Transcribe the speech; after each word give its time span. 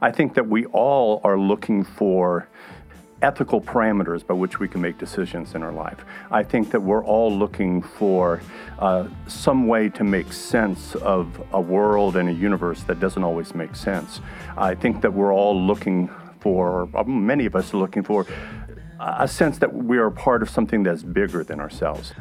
I 0.00 0.10
think 0.10 0.34
that 0.34 0.48
we 0.48 0.64
all 0.66 1.20
are 1.24 1.38
looking 1.38 1.84
for 1.84 2.48
ethical 3.20 3.60
parameters 3.60 4.24
by 4.24 4.34
which 4.34 4.60
we 4.60 4.68
can 4.68 4.80
make 4.80 4.96
decisions 4.96 5.54
in 5.54 5.62
our 5.62 5.72
life. 5.72 6.04
I 6.30 6.44
think 6.44 6.70
that 6.70 6.80
we're 6.80 7.04
all 7.04 7.36
looking 7.36 7.82
for 7.82 8.40
uh, 8.78 9.08
some 9.26 9.66
way 9.66 9.88
to 9.88 10.04
make 10.04 10.32
sense 10.32 10.94
of 10.96 11.42
a 11.52 11.60
world 11.60 12.16
and 12.16 12.28
a 12.28 12.32
universe 12.32 12.84
that 12.84 13.00
doesn't 13.00 13.24
always 13.24 13.54
make 13.56 13.74
sense. 13.74 14.20
I 14.56 14.76
think 14.76 15.00
that 15.02 15.12
we're 15.12 15.34
all 15.34 15.60
looking 15.60 16.10
for, 16.38 16.88
uh, 16.94 17.02
many 17.02 17.46
of 17.46 17.56
us 17.56 17.74
are 17.74 17.78
looking 17.78 18.04
for, 18.04 18.24
a 19.00 19.28
sense 19.28 19.58
that 19.58 19.72
we 19.72 19.98
are 19.98 20.10
part 20.10 20.42
of 20.42 20.50
something 20.50 20.82
that's 20.82 21.02
bigger 21.02 21.44
than 21.44 21.60
ourselves. 21.60 22.14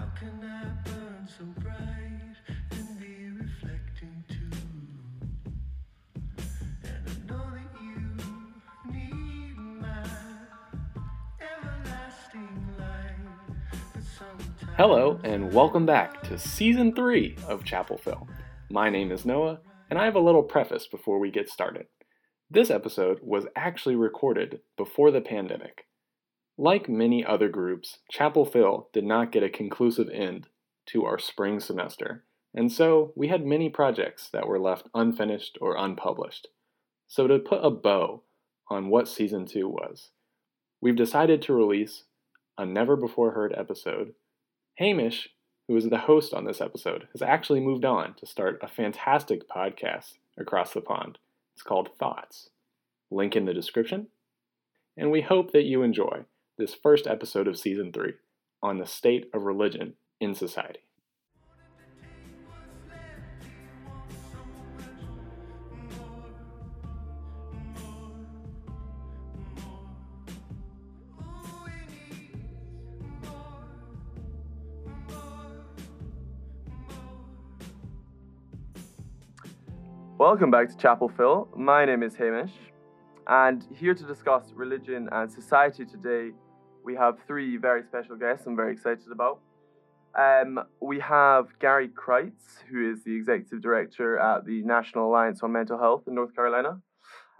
Hello, 14.77 15.19
and 15.23 15.51
welcome 15.51 15.87
back 15.87 16.21
to 16.21 16.37
Season 16.37 16.93
3 16.93 17.35
of 17.47 17.63
Chapel 17.63 17.97
Phil. 17.97 18.27
My 18.69 18.91
name 18.91 19.11
is 19.11 19.25
Noah, 19.25 19.59
and 19.89 19.97
I 19.97 20.05
have 20.05 20.13
a 20.13 20.19
little 20.19 20.43
preface 20.43 20.85
before 20.85 21.17
we 21.17 21.31
get 21.31 21.49
started. 21.49 21.87
This 22.47 22.69
episode 22.69 23.17
was 23.23 23.47
actually 23.55 23.95
recorded 23.95 24.59
before 24.77 25.09
the 25.09 25.19
pandemic. 25.19 25.87
Like 26.59 26.87
many 26.87 27.25
other 27.25 27.49
groups, 27.49 27.97
Chapel 28.11 28.45
Phil 28.45 28.87
did 28.93 29.03
not 29.03 29.31
get 29.31 29.41
a 29.41 29.49
conclusive 29.49 30.09
end 30.13 30.45
to 30.89 31.05
our 31.05 31.17
spring 31.17 31.59
semester, 31.59 32.25
and 32.53 32.71
so 32.71 33.13
we 33.15 33.29
had 33.29 33.43
many 33.43 33.69
projects 33.69 34.29
that 34.31 34.47
were 34.47 34.59
left 34.59 34.89
unfinished 34.93 35.57
or 35.59 35.75
unpublished. 35.75 36.49
So, 37.07 37.25
to 37.25 37.39
put 37.39 37.65
a 37.65 37.71
bow 37.71 38.21
on 38.69 38.89
what 38.89 39.07
Season 39.07 39.47
2 39.47 39.67
was, 39.67 40.11
we've 40.79 40.95
decided 40.95 41.41
to 41.41 41.53
release 41.55 42.03
a 42.59 42.65
never 42.67 42.95
before 42.95 43.31
heard 43.31 43.55
episode 43.57 44.13
Hamish, 44.77 45.29
who 45.67 45.75
is 45.75 45.89
the 45.89 45.97
host 45.97 46.35
on 46.35 46.45
this 46.45 46.61
episode, 46.61 47.07
has 47.11 47.23
actually 47.23 47.59
moved 47.59 47.83
on 47.83 48.13
to 48.15 48.27
start 48.27 48.59
a 48.61 48.67
fantastic 48.67 49.49
podcast 49.49 50.13
across 50.37 50.71
the 50.71 50.81
pond. 50.81 51.17
It's 51.55 51.63
called 51.63 51.89
Thoughts. 51.97 52.49
Link 53.09 53.35
in 53.35 53.45
the 53.45 53.55
description. 53.55 54.07
And 54.95 55.09
we 55.09 55.21
hope 55.21 55.51
that 55.51 55.63
you 55.63 55.81
enjoy 55.81 56.25
this 56.59 56.75
first 56.75 57.07
episode 57.07 57.47
of 57.47 57.57
season 57.57 57.91
three 57.91 58.13
on 58.61 58.77
the 58.77 58.85
state 58.85 59.31
of 59.33 59.43
religion 59.43 59.93
in 60.19 60.35
society. 60.35 60.81
Welcome 80.19 80.49
back 80.49 80.67
to 80.69 80.75
Chapel 80.75 81.11
Phil. 81.15 81.47
My 81.55 81.85
name 81.85 82.01
is 82.01 82.15
Hamish, 82.15 82.49
and 83.27 83.63
here 83.71 83.93
to 83.93 84.03
discuss 84.03 84.51
religion 84.55 85.07
and 85.11 85.31
society 85.31 85.85
today, 85.85 86.31
we 86.83 86.95
have 86.95 87.19
three 87.27 87.57
very 87.57 87.83
special 87.83 88.15
guests 88.15 88.47
I'm 88.47 88.55
very 88.55 88.73
excited 88.73 89.11
about. 89.11 89.41
Um, 90.17 90.59
we 90.81 90.99
have 91.01 91.49
Gary 91.59 91.89
Kreitz, 91.89 92.63
who 92.67 92.91
is 92.91 93.03
the 93.03 93.15
executive 93.15 93.61
director 93.61 94.17
at 94.17 94.43
the 94.43 94.63
National 94.63 95.07
Alliance 95.07 95.43
on 95.43 95.51
Mental 95.51 95.77
Health 95.77 96.01
in 96.07 96.15
North 96.15 96.35
Carolina, 96.35 96.81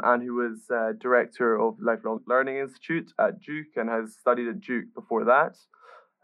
and 0.03 0.21
who 0.21 0.35
was 0.35 0.69
uh, 0.69 0.93
director 1.01 1.59
of 1.59 1.77
Lifelong 1.81 2.19
Learning 2.27 2.57
Institute 2.57 3.11
at 3.19 3.41
Duke 3.41 3.75
and 3.75 3.89
has 3.89 4.15
studied 4.19 4.49
at 4.49 4.61
Duke 4.61 4.93
before 4.93 5.25
that. 5.25 5.57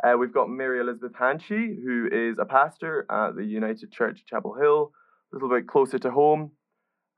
Uh, 0.04 0.18
we've 0.20 0.34
got 0.34 0.52
Mary 0.52 0.80
Elizabeth 0.80 1.14
Hanchey, 1.14 1.84
who 1.84 2.10
is 2.12 2.38
a 2.38 2.46
pastor 2.46 3.08
at 3.10 3.36
the 3.36 3.44
United 3.44 3.92
Church 3.92 4.24
Chapel 4.28 4.54
Hill 4.54 4.92
a 5.34 5.36
little 5.36 5.50
bit 5.50 5.68
closer 5.68 5.98
to 6.00 6.12
home, 6.12 6.52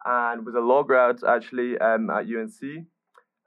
and 0.06 0.46
was 0.46 0.56
a 0.56 0.60
law 0.60 0.84
grad 0.84 1.18
actually 1.28 1.78
um, 1.80 2.10
at 2.10 2.26
UNC. 2.26 2.86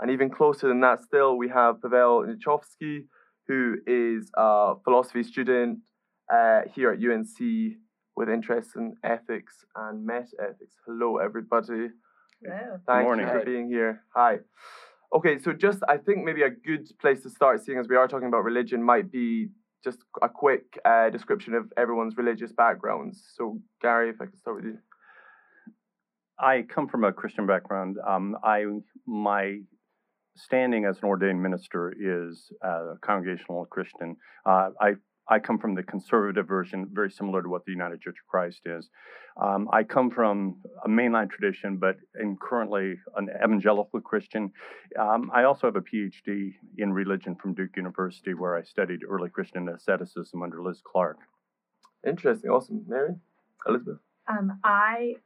And 0.00 0.10
even 0.10 0.30
closer 0.30 0.68
than 0.68 0.80
that, 0.80 1.02
still, 1.02 1.36
we 1.36 1.48
have 1.48 1.82
Pavel 1.82 2.24
Nichovsky, 2.24 3.06
who 3.48 3.76
is 3.86 4.30
a 4.36 4.74
philosophy 4.84 5.24
student 5.24 5.78
uh, 6.32 6.60
here 6.74 6.92
at 6.92 6.98
UNC 6.98 7.76
with 8.16 8.28
interests 8.28 8.76
in 8.76 8.94
ethics 9.02 9.64
and 9.74 10.08
metaethics. 10.08 10.76
Hello, 10.86 11.16
everybody. 11.16 11.88
Hello. 12.44 12.78
Thank 12.86 13.04
morning. 13.04 13.26
you 13.26 13.32
for 13.32 13.44
being 13.44 13.68
here. 13.68 14.02
Hi. 14.14 14.38
Okay, 15.12 15.38
so 15.38 15.52
just 15.52 15.78
I 15.88 15.96
think 15.96 16.24
maybe 16.24 16.42
a 16.42 16.50
good 16.50 16.86
place 17.00 17.22
to 17.22 17.30
start, 17.30 17.64
seeing 17.64 17.78
as 17.78 17.88
we 17.88 17.96
are 17.96 18.06
talking 18.06 18.28
about 18.28 18.44
religion, 18.44 18.82
might 18.82 19.10
be 19.10 19.48
just 19.84 19.98
a 20.22 20.28
quick 20.28 20.78
uh, 20.84 21.10
description 21.10 21.54
of 21.54 21.72
everyone's 21.76 22.16
religious 22.16 22.52
backgrounds. 22.52 23.22
So, 23.36 23.60
Gary, 23.80 24.10
if 24.10 24.20
I 24.20 24.26
could 24.26 24.38
start 24.38 24.56
with 24.56 24.64
you. 24.66 24.78
I 26.40 26.62
come 26.62 26.88
from 26.88 27.04
a 27.04 27.12
Christian 27.12 27.46
background. 27.46 27.96
Um, 28.06 28.36
I 28.44 28.64
my 29.06 29.58
standing 30.36 30.84
as 30.84 30.98
an 30.98 31.04
ordained 31.04 31.42
minister 31.42 31.92
is 31.98 32.52
a 32.62 32.94
congregational 33.02 33.66
Christian. 33.66 34.16
Uh, 34.46 34.70
I 34.80 34.92
I 35.30 35.38
come 35.38 35.58
from 35.58 35.74
the 35.74 35.82
conservative 35.82 36.48
version, 36.48 36.88
very 36.92 37.10
similar 37.10 37.42
to 37.42 37.48
what 37.48 37.64
the 37.66 37.72
United 37.72 38.00
Church 38.00 38.16
of 38.22 38.26
Christ 38.28 38.62
is. 38.64 38.88
Um, 39.40 39.68
I 39.72 39.84
come 39.84 40.10
from 40.10 40.56
a 40.84 40.88
mainline 40.88 41.30
tradition, 41.30 41.76
but 41.76 41.96
am 42.20 42.36
currently 42.40 42.98
an 43.16 43.28
evangelical 43.44 44.00
Christian. 44.00 44.50
Um, 44.98 45.30
I 45.34 45.44
also 45.44 45.66
have 45.66 45.76
a 45.76 45.82
PhD 45.82 46.54
in 46.78 46.92
religion 46.92 47.36
from 47.36 47.54
Duke 47.54 47.76
University, 47.76 48.34
where 48.34 48.56
I 48.56 48.62
studied 48.62 49.00
early 49.06 49.28
Christian 49.28 49.68
asceticism 49.68 50.42
under 50.42 50.62
Liz 50.62 50.80
Clark. 50.82 51.18
Interesting, 52.06 52.50
awesome. 52.50 52.84
Mary, 52.88 53.14
Elizabeth. 53.66 53.98
Um, 54.28 54.58
I 54.64 55.16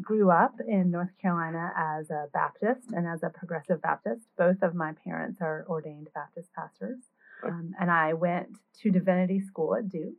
grew 0.00 0.30
up 0.30 0.54
in 0.66 0.90
North 0.90 1.10
Carolina 1.20 1.72
as 1.76 2.10
a 2.10 2.26
Baptist 2.32 2.92
and 2.92 3.06
as 3.06 3.22
a 3.22 3.28
progressive 3.28 3.82
Baptist. 3.82 4.22
Both 4.38 4.62
of 4.62 4.74
my 4.74 4.92
parents 5.04 5.40
are 5.42 5.66
ordained 5.68 6.08
Baptist 6.14 6.52
pastors. 6.54 6.98
Um, 7.44 7.72
and 7.80 7.90
I 7.90 8.14
went 8.14 8.48
to 8.82 8.90
divinity 8.90 9.40
school 9.40 9.74
at 9.76 9.88
Duke. 9.88 10.14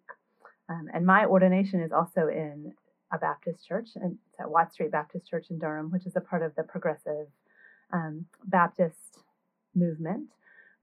Um, 0.70 0.88
and 0.94 1.06
my 1.06 1.26
ordination 1.26 1.82
is 1.82 1.92
also 1.92 2.28
in 2.28 2.74
a 3.12 3.18
Baptist 3.18 3.68
church, 3.68 3.90
and 3.96 4.18
it's 4.30 4.40
at 4.40 4.50
Watts 4.50 4.74
Street 4.74 4.92
Baptist 4.92 5.28
Church 5.30 5.48
in 5.50 5.60
Durham, 5.60 5.92
which 5.92 6.06
is 6.06 6.16
a 6.16 6.22
part 6.22 6.42
of 6.44 6.56
the 6.56 6.64
progressive 6.64 7.28
um, 7.92 8.26
Baptist 8.46 9.20
movement. 9.76 10.30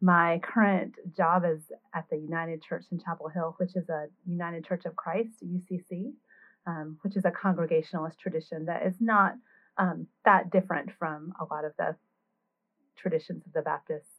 My 0.00 0.41
current 0.44 0.94
job 1.16 1.44
is 1.44 1.60
at 1.94 2.09
the 2.10 2.19
United 2.19 2.62
Church 2.62 2.84
in 2.93 3.00
Chapel 3.00 3.28
Hill, 3.28 3.55
which 3.59 3.75
is 3.75 3.88
a 3.88 4.06
United 4.26 4.65
Church 4.65 4.84
of 4.84 4.94
Christ, 4.94 5.43
UCC, 5.44 6.12
um, 6.66 6.99
which 7.03 7.16
is 7.16 7.25
a 7.25 7.31
congregationalist 7.31 8.19
tradition 8.20 8.66
that 8.66 8.87
is 8.87 8.94
not 9.00 9.34
um, 9.78 10.06
that 10.25 10.50
different 10.50 10.91
from 10.99 11.32
a 11.41 11.53
lot 11.53 11.65
of 11.65 11.72
the 11.78 11.97
traditions 12.97 13.43
of 13.47 13.53
the 13.53 13.62
Baptists 13.62 14.17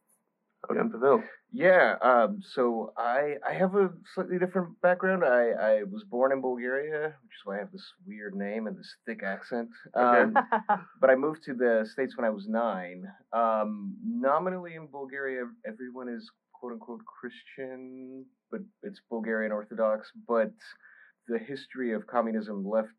Okay, 0.69 0.79
Pavel. 0.91 1.23
Yeah, 1.51 1.95
um, 2.01 2.41
so 2.53 2.93
I 2.97 3.35
I 3.47 3.53
have 3.53 3.73
a 3.75 3.89
slightly 4.13 4.37
different 4.37 4.79
background. 4.81 5.23
I, 5.23 5.49
I 5.51 5.83
was 5.83 6.03
born 6.03 6.31
in 6.31 6.41
Bulgaria, 6.41 7.15
which 7.23 7.35
is 7.37 7.41
why 7.45 7.55
I 7.55 7.59
have 7.59 7.71
this 7.71 7.87
weird 8.05 8.35
name 8.35 8.67
and 8.67 8.77
this 8.77 8.93
thick 9.05 9.23
accent. 9.23 9.69
Um, 9.95 10.35
but 11.01 11.09
I 11.09 11.15
moved 11.15 11.43
to 11.45 11.53
the 11.55 11.87
States 11.91 12.15
when 12.17 12.25
I 12.25 12.29
was 12.29 12.47
nine. 12.47 13.05
Um, 13.33 13.95
nominally 14.05 14.75
in 14.75 14.87
Bulgaria, 14.87 15.43
everyone 15.65 16.09
is 16.09 16.29
quote 16.53 16.73
unquote 16.73 17.01
Christian, 17.05 18.25
but 18.51 18.61
it's 18.83 18.99
Bulgarian 19.09 19.51
Orthodox. 19.51 20.11
But 20.27 20.53
the 21.27 21.39
history 21.39 21.93
of 21.93 22.05
communism 22.05 22.63
left 22.67 22.89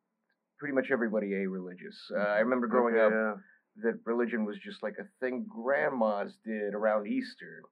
pretty 0.59 0.75
much 0.75 0.91
everybody 0.91 1.35
a 1.35 1.49
religious. 1.49 1.99
Uh, 2.17 2.21
I 2.21 2.39
remember 2.41 2.67
growing 2.67 2.97
Okay, 2.97 3.05
up 3.05 3.13
yeah. 3.13 3.35
That 3.77 3.99
religion 4.05 4.45
was 4.45 4.57
just 4.59 4.83
like 4.83 4.97
a 5.01 5.07
thing 5.25 5.47
grandmas 5.49 6.37
did 6.45 6.75
around 6.75 7.07
Easter. 7.07 7.63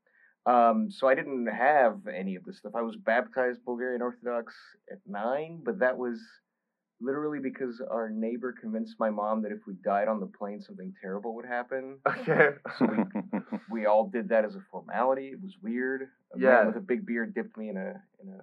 Um, 0.47 0.91
so 0.91 1.07
I 1.09 1.15
didn't 1.15 1.47
have 1.47 2.07
any 2.07 2.37
of 2.37 2.45
this 2.45 2.59
stuff. 2.59 2.73
I 2.75 2.83
was 2.83 2.97
baptized 2.97 3.65
Bulgarian 3.65 4.01
Orthodox 4.03 4.55
at 4.91 4.99
nine, 5.07 5.61
but 5.65 5.79
that 5.81 5.99
was 5.99 6.19
literally 7.01 7.39
because 7.39 7.81
our 7.91 8.09
neighbor 8.11 8.53
convinced 8.59 8.97
my 8.99 9.11
mom 9.11 9.43
that 9.43 9.53
if 9.53 9.59
we 9.67 9.75
died 9.85 10.09
on 10.09 10.21
the 10.21 10.27
plane, 10.27 10.61
something 10.61 10.93
terrible 11.03 11.35
would 11.35 11.47
happen. 11.47 11.99
Okay. 12.09 12.51
So 12.79 12.87
we, 12.87 13.39
we 13.71 13.87
all 13.87 14.09
did 14.09 14.29
that 14.31 14.45
as 14.45 14.55
a 14.55 14.61
formality. 14.71 15.29
It 15.29 15.41
was 15.43 15.55
weird. 15.63 16.09
A 16.35 16.39
Yeah. 16.39 16.49
man 16.59 16.67
with 16.69 16.77
a 16.77 16.81
big 16.81 17.05
beard 17.07 17.35
dipped 17.35 17.57
me 17.57 17.69
in 17.69 17.77
a 17.77 18.01
in 18.23 18.29
a 18.31 18.41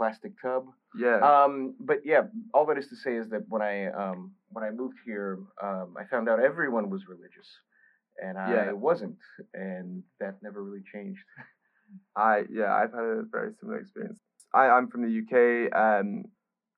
plastic 0.00 0.32
tub. 0.40 0.64
Yeah. 0.98 1.18
Um, 1.20 1.74
but 1.78 1.98
yeah, 2.04 2.22
all 2.54 2.64
that 2.66 2.78
is 2.78 2.88
to 2.88 2.96
say 2.96 3.14
is 3.16 3.28
that 3.28 3.42
when 3.48 3.60
I 3.60 3.74
um, 4.02 4.32
when 4.48 4.64
I 4.64 4.70
moved 4.70 4.96
here, 5.04 5.38
um, 5.62 5.94
I 6.00 6.04
found 6.04 6.28
out 6.28 6.40
everyone 6.40 6.88
was 6.88 7.02
religious, 7.06 7.48
and 8.24 8.38
I 8.38 8.50
Yeah. 8.54 8.72
wasn't, 8.72 9.18
and 9.52 10.02
that 10.20 10.42
never 10.42 10.62
really 10.64 10.84
changed. 10.92 11.22
I 12.16 12.44
yeah, 12.50 12.72
I've 12.74 12.92
had 12.92 13.04
a 13.04 13.22
very 13.30 13.52
similar 13.60 13.78
experience. 13.80 14.18
I, 14.54 14.64
I'm 14.74 14.88
from 14.88 15.02
the 15.02 15.14
UK. 15.22 15.34
Um, 15.84 16.24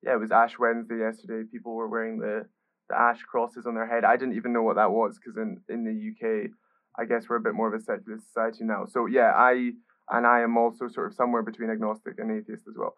yeah, 0.03 0.15
it 0.15 0.21
was 0.21 0.33
Ash 0.33 0.59
Wednesday 0.59 0.99
yesterday. 0.99 1.49
People 1.51 1.75
were 1.75 1.89
wearing 1.89 2.19
the, 2.19 2.45
the 2.89 2.97
ash 2.99 3.23
crosses 3.23 3.67
on 3.67 3.75
their 3.77 3.87
head. 3.87 4.05
I 4.05 4.17
didn't 4.17 4.35
even 4.35 4.53
know 4.53 4.63
what 4.63 4.77
that 4.77 4.91
was 4.91 5.19
because 5.19 5.37
in 5.37 5.61
in 5.69 5.85
the 5.85 5.97
UK, 6.11 6.51
I 6.99 7.05
guess 7.05 7.29
we're 7.29 7.37
a 7.43 7.47
bit 7.49 7.55
more 7.55 7.69
of 7.73 7.81
a 7.81 7.85
secular 7.85 8.19
society 8.19 8.65
now. 8.65 8.85
So 8.87 9.07
yeah, 9.07 9.31
I 9.35 9.73
and 10.13 10.27
I 10.27 10.41
am 10.41 10.57
also 10.57 10.89
sort 10.89 11.09
of 11.09 11.15
somewhere 11.15 11.43
between 11.43 11.71
agnostic 11.71 12.19
and 12.19 12.31
atheist 12.31 12.65
as 12.69 12.75
well. 12.77 12.95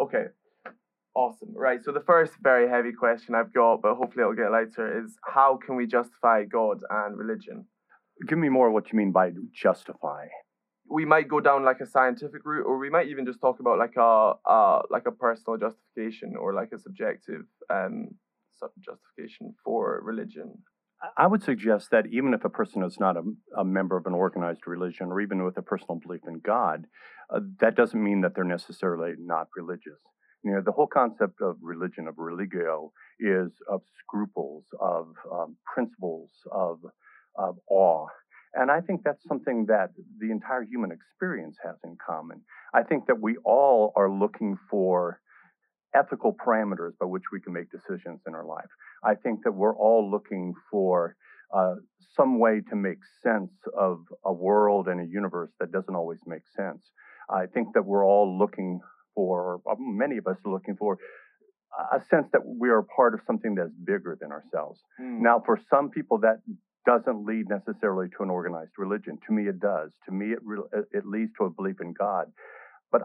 Okay. 0.00 0.26
Awesome. 1.14 1.52
Right. 1.56 1.82
So 1.82 1.90
the 1.90 2.00
first 2.00 2.34
very 2.42 2.68
heavy 2.68 2.92
question 2.92 3.34
I've 3.34 3.52
got, 3.52 3.82
but 3.82 3.96
hopefully 3.96 4.22
it'll 4.22 4.34
get 4.34 4.52
lighter, 4.52 5.02
is 5.02 5.16
how 5.24 5.58
can 5.64 5.74
we 5.74 5.86
justify 5.86 6.44
God 6.44 6.78
and 6.88 7.18
religion? 7.18 7.66
Give 8.28 8.38
me 8.38 8.48
more 8.48 8.68
of 8.68 8.74
what 8.74 8.92
you 8.92 8.98
mean 8.98 9.10
by 9.10 9.32
justify. 9.52 10.26
We 10.88 11.04
might 11.04 11.28
go 11.28 11.40
down 11.40 11.64
like 11.64 11.80
a 11.80 11.86
scientific 11.86 12.42
route, 12.44 12.66
or 12.66 12.78
we 12.78 12.88
might 12.88 13.08
even 13.08 13.26
just 13.26 13.40
talk 13.40 13.60
about 13.60 13.78
like 13.78 13.96
a 13.96 14.34
uh, 14.48 14.82
like 14.90 15.06
a 15.06 15.12
personal 15.12 15.58
justification 15.58 16.34
or 16.40 16.54
like 16.54 16.70
a 16.72 16.78
subjective 16.78 17.42
um, 17.68 18.08
justification 18.80 19.54
for 19.64 20.00
religion. 20.02 20.54
I 21.16 21.26
would 21.26 21.42
suggest 21.42 21.90
that 21.92 22.06
even 22.10 22.34
if 22.34 22.44
a 22.44 22.48
person 22.48 22.82
is 22.82 22.98
not 22.98 23.16
a, 23.16 23.22
a 23.56 23.64
member 23.64 23.96
of 23.96 24.06
an 24.06 24.14
organized 24.14 24.66
religion, 24.66 25.08
or 25.08 25.20
even 25.20 25.44
with 25.44 25.56
a 25.56 25.62
personal 25.62 26.00
belief 26.04 26.22
in 26.26 26.40
God, 26.40 26.86
uh, 27.30 27.40
that 27.60 27.76
doesn't 27.76 28.02
mean 28.02 28.22
that 28.22 28.34
they're 28.34 28.44
necessarily 28.44 29.12
not 29.18 29.46
religious. 29.56 30.00
You 30.42 30.52
know, 30.52 30.62
the 30.64 30.72
whole 30.72 30.86
concept 30.86 31.40
of 31.40 31.56
religion, 31.62 32.08
of 32.08 32.14
religio, 32.18 32.92
is 33.20 33.52
of 33.68 33.82
scruples, 34.00 34.64
of 34.80 35.08
um, 35.32 35.56
principles, 35.72 36.30
of, 36.50 36.80
of 37.36 37.56
awe. 37.68 38.06
And 38.54 38.70
I 38.70 38.80
think 38.80 39.02
that's 39.04 39.24
something 39.26 39.66
that 39.66 39.90
the 40.18 40.30
entire 40.30 40.62
human 40.62 40.90
experience 40.90 41.58
has 41.64 41.76
in 41.84 41.96
common. 42.04 42.40
I 42.74 42.82
think 42.82 43.06
that 43.06 43.20
we 43.20 43.36
all 43.44 43.92
are 43.94 44.10
looking 44.10 44.56
for 44.70 45.20
ethical 45.94 46.34
parameters 46.34 46.92
by 47.00 47.06
which 47.06 47.24
we 47.32 47.40
can 47.40 47.52
make 47.52 47.70
decisions 47.70 48.20
in 48.26 48.34
our 48.34 48.44
life. 48.44 48.68
I 49.04 49.14
think 49.14 49.40
that 49.44 49.52
we're 49.52 49.76
all 49.76 50.10
looking 50.10 50.54
for 50.70 51.16
uh, 51.54 51.76
some 52.14 52.38
way 52.38 52.60
to 52.68 52.76
make 52.76 52.98
sense 53.22 53.52
of 53.78 54.00
a 54.24 54.32
world 54.32 54.88
and 54.88 55.00
a 55.00 55.06
universe 55.06 55.50
that 55.60 55.72
doesn't 55.72 55.94
always 55.94 56.20
make 56.26 56.42
sense. 56.54 56.90
I 57.30 57.46
think 57.46 57.68
that 57.74 57.84
we're 57.84 58.04
all 58.04 58.38
looking 58.38 58.80
for, 59.14 59.60
many 59.78 60.16
of 60.16 60.26
us 60.26 60.36
are 60.44 60.52
looking 60.52 60.76
for, 60.76 60.98
a 61.92 62.00
sense 62.10 62.26
that 62.32 62.42
we 62.44 62.70
are 62.70 62.82
part 62.82 63.14
of 63.14 63.20
something 63.26 63.54
that's 63.54 63.72
bigger 63.84 64.16
than 64.20 64.32
ourselves. 64.32 64.80
Mm. 65.00 65.20
Now, 65.20 65.42
for 65.44 65.58
some 65.70 65.90
people, 65.90 66.18
that 66.20 66.40
doesn't 66.86 67.26
lead 67.26 67.48
necessarily 67.48 68.08
to 68.16 68.22
an 68.22 68.30
organized 68.30 68.72
religion. 68.78 69.18
To 69.26 69.32
me, 69.32 69.48
it 69.48 69.60
does. 69.60 69.92
To 70.06 70.12
me, 70.12 70.32
it 70.32 70.38
re- 70.42 70.62
it 70.92 71.04
leads 71.06 71.32
to 71.38 71.44
a 71.44 71.50
belief 71.50 71.76
in 71.80 71.92
God. 71.92 72.32
But 72.90 73.02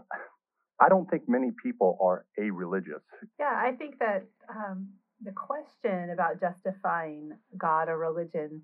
I 0.82 0.90
don't 0.90 1.10
think 1.10 1.24
many 1.28 1.52
people 1.62 1.98
are 2.02 2.26
a 2.40 2.50
religious. 2.52 3.04
Yeah, 3.40 3.54
I 3.56 3.74
think 3.78 4.00
that 4.00 4.26
um, 4.50 4.90
the 5.24 5.32
question 5.32 6.10
about 6.12 6.40
justifying 6.40 7.32
God 7.58 7.90
or 7.90 7.98
religion, 7.98 8.64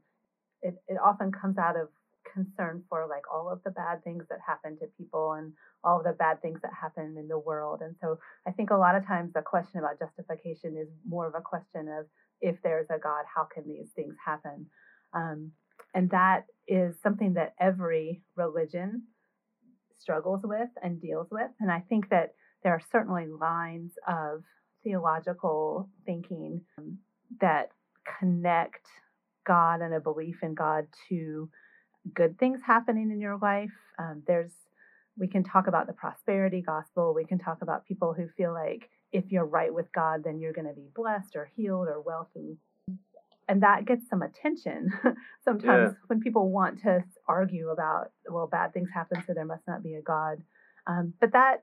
it, 0.62 0.76
it 0.88 0.98
often 1.04 1.32
comes 1.32 1.58
out 1.58 1.76
of 1.76 1.90
concern 2.34 2.84
for 2.90 3.08
like 3.10 3.24
all 3.34 3.50
of 3.50 3.62
the 3.64 3.72
bad 3.72 4.04
things 4.04 4.24
that 4.30 4.40
happen 4.46 4.78
to 4.80 4.86
people 4.98 5.34
and 5.34 5.54
all 5.84 6.00
of 6.00 6.04
the 6.04 6.12
bad 6.14 6.42
things 6.42 6.60
that 6.62 6.72
happen 6.80 7.16
in 7.18 7.28
the 7.28 7.40
world. 7.40 7.82
And 7.82 7.96
so 8.02 8.20
I 8.48 8.52
think 8.52 8.70
a 8.70 8.78
lot 8.78 8.96
of 8.96 9.06
times 9.08 9.32
the 9.34 9.42
question 9.42 9.80
about 9.80 10.00
justification 10.00 10.78
is 10.78 10.90
more 11.08 11.28
of 11.28 11.36
a 11.36 11.42
question 11.42 11.88
of 11.88 12.06
if 12.42 12.58
there's 12.64 12.88
a 12.90 13.00
God, 13.00 13.26
how 13.34 13.48
can 13.54 13.68
these 13.68 13.90
things 13.96 14.16
happen? 14.24 14.68
Um, 15.14 15.52
and 15.94 16.10
that 16.12 16.46
is 16.68 16.96
something 17.02 17.34
that 17.34 17.56
every 17.60 18.22
religion 18.36 19.04
struggles 20.00 20.42
with 20.44 20.70
and 20.82 21.02
deals 21.02 21.28
with. 21.32 21.52
And 21.60 21.72
I 21.72 21.82
think 21.82 22.10
that 22.10 22.34
there 22.64 22.74
are 22.74 22.82
certainly 22.92 23.28
lines 23.28 23.94
of 24.08 24.44
theological 24.84 25.90
thinking 26.06 26.62
um, 26.78 26.98
that 27.42 27.70
connect 28.20 28.88
God 29.46 29.82
and 29.82 29.94
a 29.94 30.00
belief 30.00 30.38
in 30.42 30.54
God 30.54 30.88
to 31.10 31.50
good 32.14 32.38
things 32.40 32.62
happening 32.66 33.12
in 33.12 33.20
your 33.20 33.38
life. 33.38 33.72
Um, 33.98 34.24
there's 34.28 34.52
we 35.18 35.28
can 35.28 35.44
talk 35.44 35.68
about 35.68 35.86
the 35.86 35.94
prosperity 35.94 36.62
gospel. 36.62 37.14
We 37.14 37.26
can 37.26 37.40
talk 37.40 37.62
about 37.62 37.86
people 37.86 38.14
who 38.14 38.30
feel 38.38 38.54
like 38.54 38.90
if 39.12 39.32
you're 39.32 39.46
right 39.46 39.74
with 39.74 39.92
God, 39.92 40.24
then 40.24 40.40
you're 40.40 40.54
going 40.54 40.68
to 40.68 40.74
be 40.74 40.88
blessed 40.96 41.36
or 41.36 41.52
healed 41.56 41.90
or 41.90 42.02
wealthy. 42.02 42.58
And 43.50 43.64
that 43.64 43.86
gets 43.86 44.08
some 44.08 44.22
attention 44.22 44.92
sometimes 45.44 45.94
yeah. 45.94 45.98
when 46.08 46.22
people 46.22 46.52
want 46.52 46.82
to 46.84 47.04
argue 47.28 47.70
about, 47.70 48.12
well, 48.30 48.48
bad 48.48 48.74
things 48.74 48.90
happen, 48.94 49.24
so 49.26 49.34
there 49.34 49.46
must 49.46 49.68
not 49.68 49.84
be 49.84 49.96
a 49.96 50.02
God. 50.02 50.38
Um, 50.88 51.14
but 51.20 51.34
that 51.34 51.60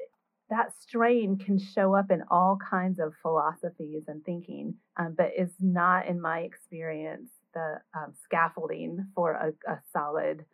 that 0.50 0.73
strain 0.81 1.38
can 1.38 1.59
show 1.59 1.94
up 1.94 2.11
in 2.11 2.23
all 2.31 2.56
kinds 2.71 3.00
of 3.00 3.15
philosophies 3.21 4.05
and 4.06 4.25
thinking, 4.25 4.75
um, 4.97 5.15
but 5.17 5.33
is 5.37 5.50
not, 5.61 6.06
in 6.06 6.21
my 6.21 6.41
experience, 6.41 7.31
the 7.53 7.81
um, 7.97 8.12
scaffolding 8.23 9.06
for 9.15 9.32
a, 9.32 9.49
a, 9.71 9.79
solid 9.93 10.44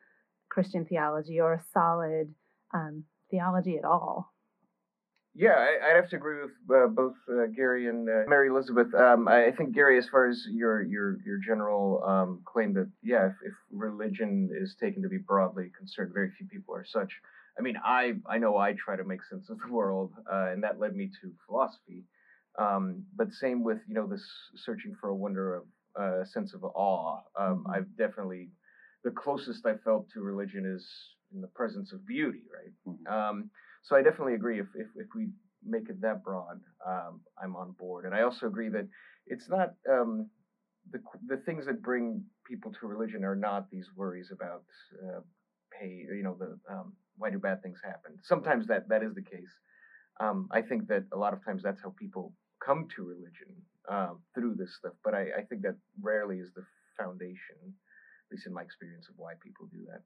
Christian 0.49 0.87
theology 0.87 1.41
or 1.41 1.55
a 1.55 1.65
solid 1.75 2.35
um, 2.73 3.05
theology 3.31 3.77
at 3.77 3.85
all. 3.85 4.32
Yeah, 5.35 5.53
I, 5.53 5.95
would 5.95 6.03
have 6.03 6.11
to 6.11 6.17
agree 6.17 6.43
with 6.43 6.51
uh, 6.71 6.89
both 6.89 7.15
uh, 7.31 7.47
Gary 7.57 7.89
and 7.89 8.07
uh, 8.07 8.25
Mary 8.29 8.49
Elizabeth. 8.49 8.95
Um, 8.95 9.29
I 9.29 9.51
think 9.57 9.75
Gary, 9.75 9.97
as 9.97 10.07
far 10.11 10.29
as 10.29 10.45
your 10.51 10.83
your 10.83 11.17
your 11.25 11.39
general 11.39 12.05
um, 12.07 12.43
claim 12.45 12.75
that 12.75 12.91
yeah, 13.03 13.29
if, 13.29 13.33
if, 13.43 13.53
religion 13.71 14.51
is 14.53 14.77
taken 14.79 15.03
to 15.03 15.09
be 15.09 15.17
broadly 15.17 15.71
concerned, 15.79 16.13
very 16.13 16.31
few 16.37 16.47
people 16.47 16.75
are 16.75 16.85
such. 16.85 17.13
I 17.59 17.63
mean, 17.63 17.77
I 17.83 18.15
I 18.29 18.37
know 18.39 18.59
I 18.59 18.75
try 18.75 18.97
to 18.97 19.05
make 19.05 19.25
sense 19.25 19.49
of 19.49 19.59
the 19.59 19.73
world, 19.73 20.13
uh, 20.31 20.51
and 20.51 20.63
that 20.65 20.79
led 20.79 20.95
me 20.95 21.11
to 21.23 21.33
philosophy. 21.47 22.05
Um, 22.59 23.05
but 23.17 23.33
same 23.33 23.65
with 23.65 23.79
you 23.89 23.95
know 23.95 24.07
this 24.07 24.27
searching 24.57 24.95
for 25.01 25.09
a 25.09 25.17
wonder 25.17 25.55
of 25.55 25.63
uh, 25.99 26.21
a 26.21 26.27
sense 26.27 26.53
of 26.53 26.63
awe. 26.63 27.21
Um, 27.39 27.65
mm-hmm. 27.65 27.71
I've 27.71 27.97
definitely 27.97 28.51
the 29.03 29.11
closest 29.11 29.65
I 29.65 29.77
felt 29.83 30.11
to 30.11 30.21
religion 30.21 30.67
is 30.67 30.87
in 31.35 31.41
the 31.41 31.49
presence 31.49 31.93
of 31.93 32.07
beauty, 32.07 32.43
right? 32.55 32.73
Mm-hmm. 32.87 33.41
So 33.83 33.97
I 33.97 34.03
definitely 34.03 34.35
agree. 34.35 34.61
If, 34.61 34.67
if, 34.75 34.89
if 34.97 35.07
we 35.15 35.29
make 35.65 35.89
it 35.89 36.01
that 36.03 36.23
broad, 36.25 36.61
um, 36.87 37.21
I'm 37.43 37.57
on 37.57 37.73
board. 37.73 38.05
And 38.05 38.15
I 38.15 38.23
also 38.23 38.47
agree 38.47 38.69
that 38.71 38.89
it's 39.27 39.49
not 39.49 39.75
um, 39.91 40.29
the 40.91 41.01
the 41.29 41.37
things 41.39 41.67
that 41.67 41.83
bring 41.83 42.25
people 42.49 42.73
to 42.73 42.87
religion 42.87 43.25
are 43.25 43.37
not 43.37 43.71
these 43.71 43.89
worries 43.97 44.31
about 44.33 44.65
uh, 45.05 45.21
pay. 45.79 46.07
You 46.15 46.23
know, 46.23 46.37
the 46.39 46.59
um, 46.73 46.95
why 47.17 47.31
do 47.31 47.39
bad 47.39 47.63
things 47.63 47.79
happen? 47.85 48.19
Sometimes 48.23 48.67
that 48.69 48.89
that 48.89 49.03
is 49.03 49.15
the 49.15 49.23
case. 49.23 49.51
Um, 50.21 50.49
I 50.53 50.63
think 50.63 50.89
that 50.89 51.05
a 51.13 51.17
lot 51.19 51.33
of 51.33 51.45
times 51.45 51.63
that's 51.63 51.83
how 51.83 51.95
people 51.99 52.35
come 52.65 52.87
to 52.97 53.03
religion 53.05 53.57
uh, 53.91 54.15
through 54.35 54.55
this 54.57 54.77
stuff. 54.79 54.93
But 55.05 55.15
I, 55.15 55.23
I 55.39 55.43
think 55.49 55.63
that 55.63 55.77
rarely 56.01 56.39
is 56.39 56.51
the 56.55 56.65
foundation, 56.99 57.59
at 57.65 58.33
least 58.33 58.47
in 58.47 58.53
my 58.53 58.63
experience, 58.63 59.09
of 59.09 59.15
why 59.17 59.35
people 59.43 59.67
do 59.73 59.85
that. 59.91 60.03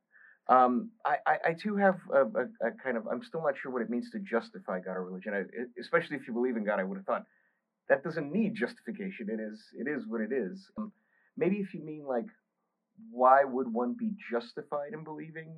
Um, 0.49 0.91
I, 1.05 1.17
I, 1.27 1.37
I, 1.49 1.53
too 1.55 1.77
have 1.77 1.97
a, 2.13 2.21
a, 2.21 2.69
a, 2.69 2.71
kind 2.83 2.97
of, 2.97 3.09
I'm 3.09 3.23
still 3.25 3.43
not 3.43 3.55
sure 3.61 3.73
what 3.73 3.83
it 3.83 3.91
means 3.91 4.11
to 4.11 4.21
justify 4.21 4.79
God 4.79 4.93
or 4.93 5.05
religion. 5.05 5.35
I, 5.35 5.43
especially 5.81 6.17
if 6.17 6.29
you 6.29 6.35
believe 6.35 6.57
in 6.57 6.65
God, 6.65 6.79
I 6.79 6.85
would 6.85 6.99
have 6.99 7.05
thought 7.05 7.25
that 7.89 8.05
doesn't 8.05 8.33
need 8.33 8.55
justification. 8.55 9.29
It 9.29 9.41
is, 9.41 9.61
it 9.75 9.91
is 9.91 10.05
what 10.07 10.21
it 10.21 10.31
is. 10.33 10.71
Um, 10.79 10.93
maybe 11.37 11.57
if 11.57 11.75
you 11.75 11.85
mean 11.85 12.05
like, 12.09 12.27
why 13.11 13.43
would 13.45 13.73
one 13.73 13.97
be 13.99 14.13
justified 14.31 14.93
in 14.93 15.03
believing? 15.03 15.53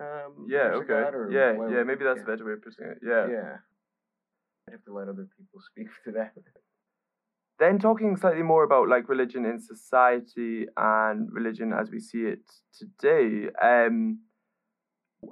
Um, 0.00 0.46
yeah. 0.48 0.72
Okay. 0.72 0.86
God, 0.88 1.12
yeah. 1.30 1.52
Yeah. 1.70 1.82
Maybe 1.82 2.04
that's 2.04 2.18
yeah. 2.18 2.22
a 2.22 2.26
better 2.26 2.46
way 2.46 2.52
of 2.52 2.62
putting 2.62 2.92
it. 2.92 2.98
Yeah. 3.02 3.26
Yeah. 3.30 3.56
I 4.68 4.72
have 4.72 4.84
to 4.84 4.94
let 4.94 5.08
other 5.08 5.28
people 5.36 5.60
speak 5.70 5.88
to 6.06 6.12
that. 6.12 6.32
Then 7.58 7.78
talking 7.78 8.16
slightly 8.16 8.42
more 8.42 8.64
about 8.64 8.88
like 8.88 9.10
religion 9.10 9.44
in 9.44 9.60
society 9.60 10.64
and 10.78 11.30
religion 11.30 11.74
as 11.78 11.90
we 11.90 12.00
see 12.00 12.22
it 12.22 12.40
today. 12.72 13.50
Um, 13.62 14.20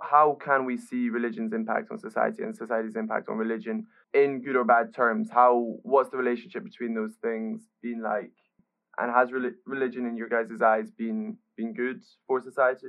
how 0.02 0.37
can 0.45 0.64
we 0.64 0.76
see 0.76 1.09
religion's 1.09 1.52
impact 1.52 1.90
on 1.90 1.99
society 1.99 2.42
and 2.42 2.57
society's 2.57 2.97
impact 2.97 3.28
on 3.28 3.37
religion 3.37 3.87
in 4.14 4.42
good 4.42 4.57
or 4.57 4.64
bad 4.64 4.95
terms? 4.95 5.30
How 5.30 5.76
what's 5.83 6.11
the 6.11 6.16
relationship 6.16 6.64
between 6.64 6.95
those 6.95 7.14
things 7.23 7.62
been 7.83 8.02
like? 8.02 8.33
And 8.99 9.12
has 9.12 9.33
re- 9.33 9.52
religion 9.64 10.07
in 10.07 10.16
your 10.16 10.28
guys' 10.28 10.61
eyes 10.62 10.90
been 10.90 11.38
been 11.57 11.73
good 11.73 12.02
for 12.26 12.42
society? 12.42 12.88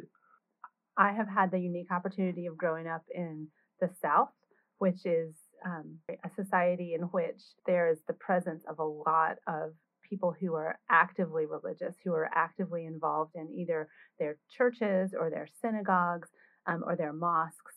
I 0.97 1.13
have 1.13 1.29
had 1.29 1.51
the 1.51 1.59
unique 1.59 1.91
opportunity 1.91 2.45
of 2.45 2.57
growing 2.57 2.87
up 2.87 3.03
in 3.13 3.47
the 3.79 3.89
South, 4.01 4.33
which 4.79 5.05
is 5.05 5.35
um, 5.65 5.99
a 6.09 6.29
society 6.35 6.93
in 6.93 7.03
which 7.03 7.41
there 7.65 7.89
is 7.89 7.99
the 8.07 8.13
presence 8.13 8.63
of 8.67 8.79
a 8.79 8.83
lot 8.83 9.37
of 9.47 9.71
people 10.09 10.35
who 10.37 10.55
are 10.55 10.79
actively 10.89 11.45
religious, 11.45 11.95
who 12.03 12.11
are 12.11 12.29
actively 12.33 12.85
involved 12.85 13.35
in 13.35 13.47
either 13.55 13.87
their 14.17 14.37
churches 14.49 15.13
or 15.17 15.29
their 15.29 15.47
synagogues 15.61 16.29
um, 16.69 16.83
or 16.85 16.95
their 16.95 17.13
mosques. 17.13 17.75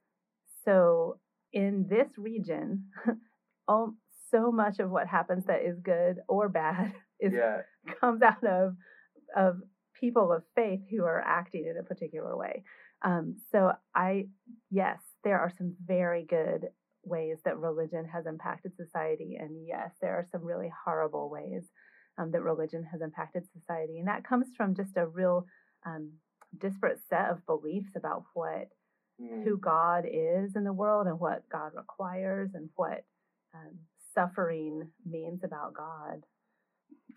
So 0.65 1.19
in 1.53 1.87
this 1.89 2.09
region, 2.17 2.85
oh, 3.69 3.95
so 4.31 4.51
much 4.51 4.79
of 4.79 4.91
what 4.91 5.07
happens 5.07 5.47
that 5.47 5.63
is 5.63 5.79
good 5.81 6.17
or 6.29 6.49
bad 6.49 6.93
is 7.21 7.33
yeah. 7.33 7.63
comes 8.01 8.23
out 8.23 8.45
of 8.45 8.77
of 9.37 9.57
people 9.99 10.33
of 10.33 10.43
faith 10.55 10.81
who 10.91 11.05
are 11.05 11.21
acting 11.21 11.67
in 11.69 11.77
a 11.79 11.83
particular 11.83 12.37
way. 12.37 12.65
Um, 13.05 13.37
so 13.51 13.73
I 13.95 14.27
yes, 14.71 14.99
there 15.25 15.41
are 15.41 15.51
some 15.57 15.75
very 15.85 16.25
good 16.25 16.69
ways 17.05 17.39
that 17.45 17.59
religion 17.59 18.05
has 18.13 18.27
impacted 18.27 18.77
society, 18.77 19.37
and 19.41 19.67
yes, 19.67 19.91
there 20.01 20.15
are 20.15 20.27
some 20.31 20.45
really 20.45 20.71
horrible 20.85 21.31
ways 21.31 21.65
um, 22.19 22.31
that 22.33 22.43
religion 22.43 22.85
has 22.93 23.01
impacted 23.01 23.45
society. 23.53 23.99
And 23.99 24.09
that 24.09 24.25
comes 24.25 24.49
from 24.57 24.75
just 24.75 24.97
a 24.97 25.07
real 25.07 25.47
um, 25.87 26.13
disparate 26.59 27.01
set 27.09 27.31
of 27.31 27.47
beliefs 27.47 27.97
about 27.97 28.25
what 28.35 28.69
mm. 29.23 29.45
who 29.45 29.57
God 29.57 30.05
is 30.11 30.57
in 30.57 30.65
the 30.65 30.73
world 30.73 31.07
and 31.07 31.21
what 31.21 31.49
God 31.51 31.73
requires 31.75 32.51
and 32.55 32.69
what 32.77 33.05
um, 33.55 33.79
suffering 34.15 34.89
means 35.09 35.45
about 35.45 35.75
God. 35.75 36.25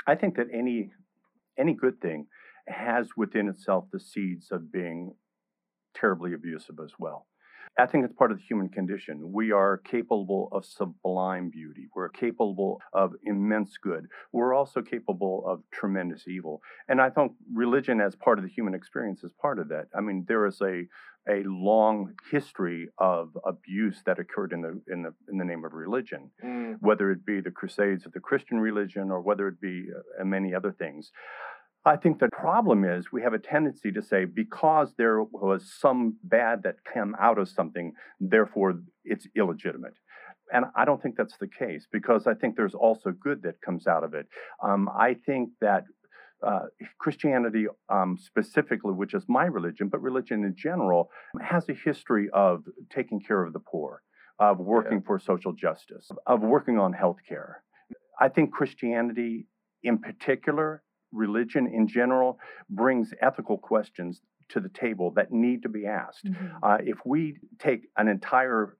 I 0.07 0.15
think 0.15 0.35
that 0.35 0.47
any 0.53 0.91
any 1.57 1.73
good 1.73 2.01
thing 2.01 2.27
has 2.67 3.07
within 3.15 3.47
itself 3.47 3.85
the 3.91 3.99
seeds 3.99 4.51
of 4.51 4.71
being 4.71 5.13
terribly 5.95 6.33
abusive 6.33 6.79
as 6.83 6.91
well. 6.99 7.27
I 7.77 7.85
think 7.85 8.05
it's 8.05 8.13
part 8.13 8.31
of 8.31 8.37
the 8.37 8.43
human 8.43 8.69
condition. 8.69 9.33
We 9.33 9.51
are 9.51 9.77
capable 9.77 10.47
of 10.51 10.65
sublime 10.65 11.49
beauty. 11.49 11.87
We're 11.93 12.09
capable 12.09 12.79
of 12.93 13.13
immense 13.23 13.77
good. 13.77 14.07
We're 14.31 14.53
also 14.53 14.81
capable 14.81 15.43
of 15.45 15.61
tremendous 15.71 16.27
evil. 16.27 16.61
And 16.87 17.01
I 17.01 17.09
think 17.09 17.33
religion, 17.53 17.99
as 17.99 18.15
part 18.15 18.39
of 18.39 18.45
the 18.45 18.49
human 18.49 18.73
experience, 18.73 19.23
is 19.23 19.31
part 19.41 19.59
of 19.59 19.69
that. 19.69 19.87
I 19.95 20.01
mean, 20.01 20.25
there 20.27 20.45
is 20.45 20.61
a 20.61 20.87
a 21.27 21.41
long 21.45 22.13
history 22.31 22.87
of 22.99 23.35
abuse 23.45 24.01
that 24.05 24.19
occurred 24.19 24.53
in 24.53 24.61
the 24.61 24.79
in 24.87 25.01
the 25.01 25.13
in 25.27 25.37
the 25.37 25.45
name 25.45 25.65
of 25.65 25.73
religion, 25.73 26.29
mm. 26.43 26.75
whether 26.81 27.11
it 27.11 27.25
be 27.25 27.41
the 27.41 27.51
Crusades 27.51 28.05
of 28.05 28.13
the 28.13 28.19
Christian 28.19 28.59
religion 28.59 29.09
or 29.09 29.21
whether 29.21 29.47
it 29.47 29.59
be 29.59 29.87
uh, 30.21 30.23
many 30.23 30.53
other 30.53 30.71
things. 30.71 31.11
I 31.85 31.97
think 31.97 32.19
the 32.19 32.29
problem 32.31 32.83
is 32.83 33.11
we 33.11 33.21
have 33.21 33.33
a 33.33 33.39
tendency 33.39 33.91
to 33.91 34.01
say 34.01 34.25
because 34.25 34.93
there 34.97 35.21
was 35.21 35.71
some 35.79 36.17
bad 36.23 36.63
that 36.63 36.77
came 36.91 37.15
out 37.19 37.37
of 37.37 37.47
something, 37.47 37.93
therefore 38.19 38.79
it's 39.03 39.27
illegitimate. 39.35 39.93
And 40.51 40.65
I 40.75 40.85
don't 40.85 41.01
think 41.01 41.15
that's 41.15 41.37
the 41.37 41.47
case 41.47 41.85
because 41.91 42.25
I 42.25 42.33
think 42.33 42.55
there's 42.55 42.73
also 42.73 43.11
good 43.11 43.43
that 43.43 43.61
comes 43.61 43.85
out 43.85 44.03
of 44.03 44.15
it. 44.15 44.27
Um, 44.63 44.89
I 44.97 45.15
think 45.25 45.49
that 45.61 45.83
uh, 46.45 46.61
Christianity 46.99 47.67
um, 47.89 48.17
specifically, 48.19 48.93
which 48.93 49.13
is 49.13 49.23
my 49.27 49.45
religion, 49.45 49.87
but 49.87 50.01
religion 50.01 50.43
in 50.43 50.55
general, 50.55 51.09
has 51.41 51.69
a 51.69 51.73
history 51.73 52.29
of 52.33 52.63
taking 52.93 53.19
care 53.19 53.43
of 53.43 53.53
the 53.53 53.59
poor, 53.59 54.01
of 54.39 54.59
working 54.59 54.99
yeah. 54.99 55.05
for 55.05 55.19
social 55.19 55.53
justice, 55.53 56.09
of 56.25 56.41
working 56.41 56.79
on 56.79 56.93
health 56.93 57.17
care. 57.27 57.63
I 58.19 58.29
think 58.29 58.51
Christianity 58.51 59.47
in 59.83 59.99
particular 59.99 60.83
religion 61.15 61.67
in 61.67 61.87
general 61.87 62.39
brings 62.69 63.13
ethical 63.21 63.57
questions 63.57 64.21
to 64.49 64.59
the 64.59 64.69
table 64.69 65.11
that 65.15 65.31
need 65.31 65.63
to 65.63 65.69
be 65.69 65.85
asked. 65.87 66.25
Mm-hmm. 66.25 66.57
Uh, 66.61 66.77
if 66.81 66.99
we 67.05 67.37
take 67.59 67.87
an 67.97 68.07
entire 68.07 68.77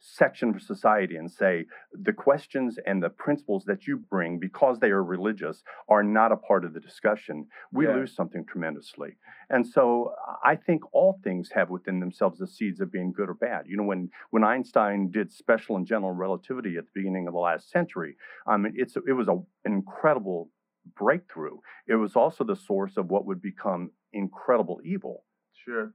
section 0.00 0.50
of 0.50 0.62
society 0.62 1.16
and 1.16 1.30
say 1.30 1.64
the 1.92 2.12
questions 2.12 2.78
and 2.86 3.02
the 3.02 3.08
principles 3.08 3.64
that 3.64 3.86
you 3.86 3.96
bring 3.96 4.38
because 4.38 4.78
they 4.78 4.90
are 4.90 5.02
religious 5.02 5.62
are 5.88 6.02
not 6.02 6.32
a 6.32 6.36
part 6.36 6.64
of 6.64 6.74
the 6.74 6.80
discussion 6.80 7.46
we 7.72 7.86
yeah. 7.86 7.94
lose 7.94 8.14
something 8.14 8.44
tremendously 8.44 9.16
and 9.50 9.66
so 9.66 10.12
i 10.44 10.54
think 10.54 10.82
all 10.92 11.18
things 11.24 11.50
have 11.52 11.70
within 11.70 11.98
themselves 11.98 12.38
the 12.38 12.46
seeds 12.46 12.80
of 12.80 12.92
being 12.92 13.12
good 13.12 13.28
or 13.28 13.34
bad 13.34 13.64
you 13.66 13.76
know 13.76 13.82
when 13.82 14.08
when 14.30 14.44
einstein 14.44 15.10
did 15.10 15.32
special 15.32 15.76
and 15.76 15.86
general 15.86 16.12
relativity 16.12 16.76
at 16.76 16.84
the 16.84 16.90
beginning 16.94 17.26
of 17.26 17.32
the 17.32 17.40
last 17.40 17.70
century 17.70 18.16
i 18.46 18.56
mean 18.56 18.72
it's 18.76 18.96
it 19.08 19.12
was 19.12 19.28
a, 19.28 19.36
an 19.64 19.72
incredible 19.72 20.50
breakthrough, 20.94 21.58
it 21.86 21.96
was 21.96 22.16
also 22.16 22.44
the 22.44 22.56
source 22.56 22.96
of 22.96 23.10
what 23.10 23.26
would 23.26 23.42
become 23.42 23.90
incredible 24.12 24.80
evil. 24.84 25.24
Sure. 25.64 25.92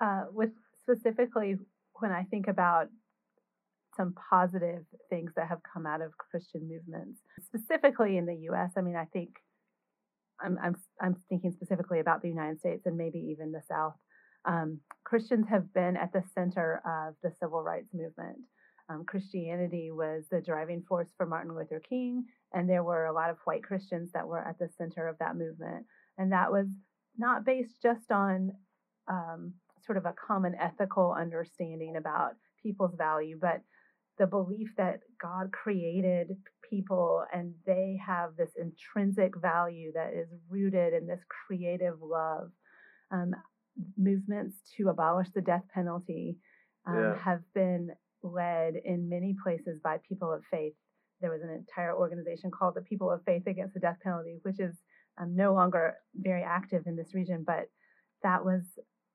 Uh, 0.00 0.24
with 0.30 0.50
specifically 0.82 1.56
when 1.94 2.12
I 2.12 2.24
think 2.24 2.48
about 2.48 2.88
some 3.96 4.14
positive 4.30 4.84
things 5.08 5.32
that 5.36 5.48
have 5.48 5.60
come 5.72 5.86
out 5.86 6.02
of 6.02 6.16
Christian 6.18 6.68
movements, 6.68 7.20
specifically 7.42 8.18
in 8.18 8.26
the 8.26 8.36
U.S. 8.50 8.72
I 8.76 8.82
mean, 8.82 8.96
I 8.96 9.06
think 9.06 9.30
I'm 10.40 10.58
I'm 10.62 10.76
I'm 11.00 11.16
thinking 11.28 11.52
specifically 11.52 12.00
about 12.00 12.22
the 12.22 12.28
United 12.28 12.60
States 12.60 12.84
and 12.86 12.96
maybe 12.96 13.18
even 13.18 13.52
the 13.52 13.62
South. 13.68 13.94
Um, 14.44 14.80
Christians 15.04 15.46
have 15.48 15.72
been 15.72 15.96
at 15.96 16.12
the 16.12 16.22
center 16.34 16.82
of 16.86 17.14
the 17.22 17.34
civil 17.40 17.62
rights 17.62 17.88
movement. 17.92 18.38
Um, 18.88 19.04
Christianity 19.04 19.90
was 19.90 20.24
the 20.30 20.40
driving 20.40 20.82
force 20.88 21.08
for 21.16 21.26
Martin 21.26 21.54
Luther 21.54 21.80
King, 21.80 22.24
and 22.52 22.68
there 22.68 22.84
were 22.84 23.06
a 23.06 23.12
lot 23.12 23.30
of 23.30 23.38
white 23.44 23.62
Christians 23.62 24.10
that 24.12 24.26
were 24.26 24.46
at 24.46 24.58
the 24.58 24.68
center 24.78 25.08
of 25.08 25.18
that 25.18 25.36
movement. 25.36 25.86
And 26.18 26.32
that 26.32 26.52
was 26.52 26.66
not 27.18 27.44
based 27.44 27.82
just 27.82 28.10
on 28.10 28.52
um, 29.08 29.54
sort 29.84 29.98
of 29.98 30.06
a 30.06 30.14
common 30.14 30.54
ethical 30.60 31.14
understanding 31.18 31.96
about 31.96 32.32
people's 32.62 32.94
value, 32.96 33.38
but 33.40 33.62
the 34.18 34.26
belief 34.26 34.68
that 34.76 35.00
God 35.20 35.52
created 35.52 36.36
people 36.68 37.24
and 37.32 37.54
they 37.66 37.98
have 38.04 38.36
this 38.36 38.52
intrinsic 38.56 39.36
value 39.36 39.92
that 39.94 40.12
is 40.14 40.28
rooted 40.48 40.94
in 40.94 41.06
this 41.06 41.20
creative 41.46 41.96
love. 42.00 42.50
Um, 43.10 43.34
movements 43.96 44.56
to 44.76 44.88
abolish 44.88 45.28
the 45.34 45.42
death 45.42 45.64
penalty 45.72 46.38
um, 46.86 46.96
yeah. 46.96 47.18
have 47.22 47.42
been 47.54 47.90
led 48.32 48.74
in 48.84 49.08
many 49.08 49.34
places 49.42 49.80
by 49.82 49.98
people 50.08 50.32
of 50.32 50.42
faith. 50.50 50.74
There 51.20 51.30
was 51.30 51.42
an 51.42 51.50
entire 51.50 51.94
organization 51.94 52.50
called 52.50 52.74
the 52.74 52.82
People 52.82 53.10
of 53.10 53.24
Faith 53.24 53.46
Against 53.46 53.74
the 53.74 53.80
Death 53.80 53.98
Penalty, 54.02 54.38
which 54.42 54.60
is 54.60 54.74
um, 55.18 55.34
no 55.34 55.54
longer 55.54 55.94
very 56.14 56.42
active 56.42 56.82
in 56.86 56.96
this 56.96 57.14
region, 57.14 57.44
but 57.46 57.70
that 58.22 58.44
was 58.44 58.62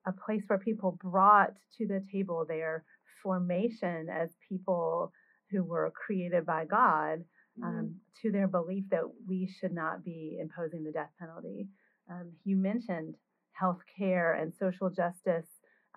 a 0.07 0.11
place 0.11 0.43
where 0.47 0.57
people 0.57 0.97
brought 1.01 1.53
to 1.77 1.87
the 1.87 2.03
table 2.11 2.45
their 2.47 2.83
formation 3.21 4.07
as 4.09 4.29
people 4.49 5.11
who 5.51 5.63
were 5.63 5.91
created 5.91 6.45
by 6.45 6.65
God 6.65 7.23
um, 7.63 7.71
mm-hmm. 7.71 7.87
to 8.21 8.31
their 8.31 8.47
belief 8.47 8.85
that 8.89 9.03
we 9.27 9.47
should 9.59 9.73
not 9.73 10.03
be 10.03 10.39
imposing 10.41 10.83
the 10.83 10.91
death 10.91 11.11
penalty. 11.19 11.67
Um, 12.09 12.31
you 12.43 12.57
mentioned 12.57 13.15
health 13.51 13.81
care 13.97 14.33
and 14.33 14.53
social 14.53 14.89
justice. 14.89 15.47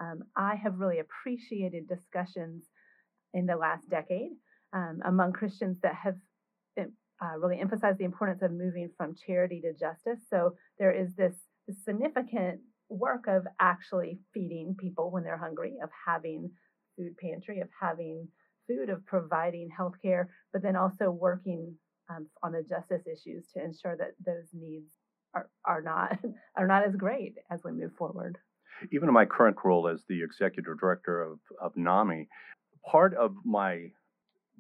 Um, 0.00 0.25
I 0.37 0.56
have 0.56 0.80
really 0.80 0.99
appreciated 0.99 1.88
discussions 1.88 2.64
in 3.35 3.47
the 3.47 3.57
last 3.57 3.88
decade 3.91 4.31
um, 4.73 5.00
among 5.05 5.33
Christians 5.33 5.79
that 5.83 5.95
have 5.95 6.17
uh, 7.23 7.38
really 7.38 7.61
emphasized 7.61 7.99
the 7.99 8.05
importance 8.05 8.43
of 8.43 8.50
moving 8.50 8.91
from 8.97 9.14
charity 9.26 9.61
to 9.61 9.73
justice. 9.73 10.21
So 10.29 10.55
there 10.79 10.93
is 10.93 11.14
this, 11.17 11.35
this 11.67 11.76
significant 11.85 12.61
work 12.88 13.26
of 13.29 13.47
actually 13.61 14.19
feeding 14.33 14.76
people 14.79 15.11
when 15.11 15.23
they're 15.23 15.38
hungry, 15.38 15.75
of 15.83 15.91
having 16.07 16.50
food 16.97 17.17
pantry, 17.19 17.61
of 17.61 17.69
having 17.81 18.29
food, 18.67 18.91
of 18.91 19.05
providing 19.07 19.69
health 19.75 19.95
care, 20.03 20.29
but 20.53 20.62
then 20.62 20.76
also 20.76 21.11
working 21.11 21.75
um, 22.11 22.26
on 22.43 22.53
the 22.53 22.62
justice 22.62 23.07
issues 23.07 23.47
to 23.55 23.62
ensure 23.62 23.97
that 23.97 24.12
those 24.25 24.49
needs 24.53 24.91
are, 25.35 25.49
are 25.64 25.83
not 25.83 26.19
are 26.57 26.67
not 26.67 26.87
as 26.87 26.95
great 26.97 27.35
as 27.50 27.61
we 27.64 27.73
move 27.73 27.93
forward. 27.97 28.38
Even 28.93 29.09
in 29.09 29.14
my 29.14 29.25
current 29.25 29.57
role 29.64 29.88
as 29.88 30.03
the 30.09 30.23
executive 30.23 30.79
director 30.79 31.23
of, 31.23 31.38
of 31.62 31.73
NAMI, 31.76 32.29
part 32.87 33.14
of 33.14 33.35
my 33.45 33.91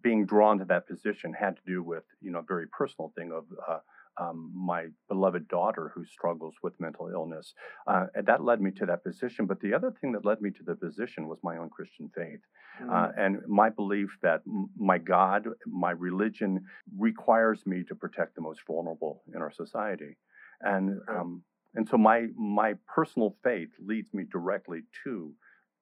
being 0.02 0.26
drawn 0.26 0.58
to 0.58 0.64
that 0.66 0.86
position 0.86 1.32
had 1.32 1.56
to 1.56 1.62
do 1.66 1.82
with 1.82 2.04
you 2.20 2.30
know 2.30 2.40
a 2.40 2.42
very 2.42 2.66
personal 2.68 3.12
thing 3.16 3.32
of 3.32 3.44
uh, 3.68 3.78
um, 4.16 4.52
my 4.54 4.86
beloved 5.08 5.48
daughter 5.48 5.90
who 5.94 6.04
struggles 6.04 6.54
with 6.62 6.78
mental 6.80 7.08
illness. 7.12 7.54
Uh, 7.86 8.06
and 8.14 8.26
that 8.26 8.44
led 8.44 8.60
me 8.60 8.70
to 8.72 8.86
that 8.86 9.02
position. 9.02 9.46
But 9.46 9.60
the 9.60 9.74
other 9.74 9.92
thing 10.00 10.12
that 10.12 10.24
led 10.24 10.40
me 10.40 10.50
to 10.50 10.62
the 10.62 10.76
position 10.76 11.26
was 11.26 11.38
my 11.42 11.56
own 11.56 11.70
Christian 11.70 12.10
faith 12.14 12.40
uh, 12.80 12.84
mm-hmm. 12.84 12.92
uh, 12.92 13.08
and 13.16 13.38
my 13.48 13.70
belief 13.70 14.16
that 14.22 14.42
m- 14.46 14.68
my 14.76 14.98
God, 14.98 15.48
my 15.66 15.90
religion 15.90 16.64
requires 16.96 17.66
me 17.66 17.82
to 17.88 17.94
protect 17.94 18.34
the 18.34 18.40
most 18.40 18.60
vulnerable 18.66 19.22
in 19.34 19.40
our 19.40 19.52
society. 19.52 20.16
And 20.60 21.00
um, 21.08 21.42
and 21.74 21.88
so 21.88 21.98
my 21.98 22.26
my 22.36 22.74
personal 22.86 23.36
faith 23.42 23.70
leads 23.84 24.14
me 24.14 24.24
directly 24.30 24.82
to 25.02 25.32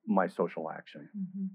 my 0.07 0.27
social 0.27 0.71
action. 0.71 1.09
Mm-hmm 1.17 1.47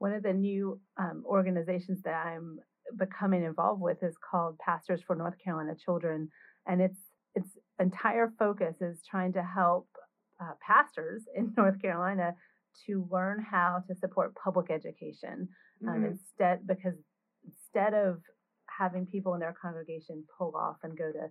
one 0.00 0.14
of 0.14 0.22
the 0.22 0.32
new 0.32 0.80
um, 0.98 1.22
organizations 1.26 2.00
that 2.02 2.26
I'm 2.26 2.58
becoming 2.98 3.44
involved 3.44 3.82
with 3.82 4.02
is 4.02 4.16
called 4.18 4.58
Pastors 4.58 5.02
for 5.06 5.14
North 5.14 5.34
Carolina 5.44 5.74
Children, 5.76 6.28
and 6.66 6.80
its 6.80 6.98
its 7.34 7.50
entire 7.78 8.32
focus 8.38 8.76
is 8.80 9.04
trying 9.08 9.34
to 9.34 9.42
help 9.42 9.86
uh, 10.42 10.52
pastors 10.66 11.22
in 11.36 11.52
North 11.56 11.80
Carolina 11.80 12.34
to 12.86 13.06
learn 13.10 13.44
how 13.48 13.84
to 13.86 13.94
support 13.94 14.34
public 14.34 14.70
education 14.70 15.48
um, 15.86 15.94
mm-hmm. 15.94 16.04
instead 16.06 16.66
because 16.66 16.94
instead 17.46 17.92
of 17.92 18.20
having 18.66 19.04
people 19.04 19.34
in 19.34 19.40
their 19.40 19.54
congregation 19.60 20.24
pull 20.38 20.56
off 20.56 20.76
and 20.82 20.96
go 20.96 21.12
to 21.12 21.28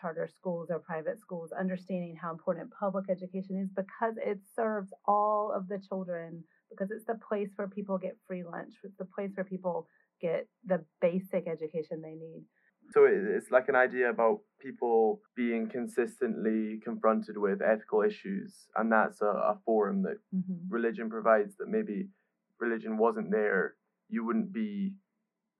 charter 0.00 0.28
schools 0.36 0.68
or 0.70 0.80
private 0.80 1.20
schools, 1.20 1.52
understanding 1.52 2.16
how 2.20 2.32
important 2.32 2.68
public 2.78 3.04
education 3.08 3.60
is 3.62 3.70
because 3.76 4.14
it 4.16 4.40
serves 4.56 4.92
all 5.06 5.52
of 5.54 5.68
the 5.68 5.80
children 5.88 6.42
because 6.72 6.90
it's 6.90 7.06
the 7.06 7.18
place 7.28 7.50
where 7.56 7.68
people 7.68 7.98
get 7.98 8.16
free 8.26 8.44
lunch. 8.44 8.74
It's 8.84 8.96
the 8.98 9.04
place 9.04 9.30
where 9.34 9.44
people 9.44 9.86
get 10.20 10.48
the 10.64 10.84
basic 11.00 11.46
education 11.48 12.00
they 12.02 12.14
need. 12.14 12.44
So 12.90 13.06
it's 13.06 13.50
like 13.50 13.68
an 13.68 13.76
idea 13.76 14.10
about 14.10 14.40
people 14.60 15.20
being 15.36 15.68
consistently 15.68 16.80
confronted 16.82 17.38
with 17.38 17.62
ethical 17.62 18.02
issues, 18.02 18.66
and 18.76 18.90
that's 18.90 19.22
a, 19.22 19.26
a 19.26 19.58
forum 19.64 20.02
that 20.02 20.18
mm-hmm. 20.34 20.68
religion 20.68 21.08
provides. 21.08 21.56
That 21.58 21.68
maybe 21.68 22.08
religion 22.60 22.98
wasn't 22.98 23.30
there, 23.30 23.74
you 24.08 24.24
wouldn't 24.26 24.52
be 24.52 24.94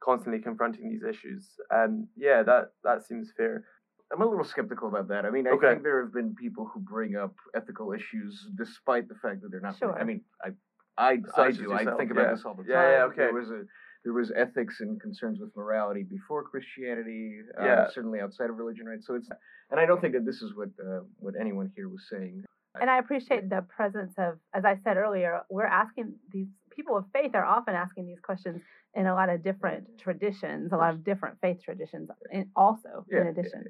constantly 0.02 0.40
confronting 0.42 0.90
these 0.90 1.04
issues. 1.08 1.48
And 1.70 2.06
yeah, 2.16 2.42
that 2.42 2.72
that 2.84 3.04
seems 3.06 3.32
fair. 3.36 3.64
I'm 4.12 4.20
a 4.20 4.26
little 4.26 4.44
skeptical 4.44 4.88
about 4.88 5.08
that. 5.08 5.24
I 5.24 5.30
mean, 5.30 5.46
I 5.46 5.52
Okay. 5.52 5.70
think 5.70 5.84
there 5.84 6.02
have 6.02 6.12
been 6.12 6.34
people 6.34 6.66
who 6.66 6.80
bring 6.80 7.16
up 7.16 7.34
ethical 7.54 7.92
issues 7.92 8.46
despite 8.56 9.08
the 9.08 9.14
fact 9.14 9.40
that 9.40 9.50
they're 9.50 9.60
not. 9.60 9.76
Sure. 9.76 9.98
I 9.98 10.04
mean, 10.04 10.20
I, 10.44 10.50
I, 10.98 11.18
I 11.36 11.48
as 11.48 11.58
do. 11.58 11.72
I 11.72 11.84
think 11.96 12.10
about 12.10 12.26
yeah. 12.26 12.34
this 12.34 12.44
all 12.44 12.54
the 12.54 12.62
time. 12.62 12.70
Yeah, 12.70 12.90
yeah, 12.90 13.04
okay. 13.04 13.16
There 13.16 13.34
was 13.34 13.50
a, 13.50 13.62
there 14.04 14.12
was 14.12 14.32
ethics 14.36 14.80
and 14.80 15.00
concerns 15.00 15.38
with 15.40 15.50
morality 15.56 16.02
before 16.02 16.42
Christianity. 16.44 17.38
Uh, 17.60 17.64
Yeah. 17.64 17.86
Certainly 17.90 18.20
outside 18.20 18.50
of 18.50 18.56
religion, 18.56 18.86
right? 18.86 19.02
So 19.02 19.14
it's, 19.14 19.28
and 19.70 19.80
I 19.80 19.86
don't 19.86 20.00
think 20.00 20.14
that 20.14 20.26
this 20.26 20.42
is 20.42 20.52
what 20.54 20.68
uh, 20.80 21.00
what 21.18 21.34
anyone 21.40 21.70
here 21.74 21.88
was 21.88 22.04
saying. 22.10 22.44
And 22.80 22.88
I 22.88 22.98
appreciate 22.98 23.50
the 23.50 23.64
presence 23.68 24.14
of, 24.16 24.38
as 24.54 24.64
I 24.64 24.76
said 24.82 24.96
earlier, 24.96 25.42
we're 25.50 25.66
asking 25.66 26.14
these 26.30 26.48
people 26.74 26.96
of 26.96 27.04
faith 27.12 27.32
are 27.34 27.44
often 27.44 27.74
asking 27.74 28.06
these 28.06 28.20
questions 28.20 28.62
in 28.94 29.06
a 29.06 29.14
lot 29.14 29.28
of 29.28 29.44
different 29.44 29.98
traditions, 29.98 30.72
a 30.72 30.76
lot 30.76 30.94
of 30.94 31.04
different 31.04 31.38
faith 31.42 31.58
traditions, 31.62 32.08
in, 32.30 32.48
also 32.56 33.04
Yeah, 33.10 33.20
in 33.20 33.24
yeah, 33.26 33.30
addition. 33.30 33.64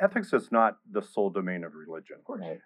Ethics 0.00 0.32
is 0.32 0.52
not 0.52 0.76
the 0.90 1.02
sole 1.02 1.30
domain 1.30 1.64
of 1.64 1.74
religion. 1.74 2.18
Of 2.28 2.38
Right. 2.40 2.60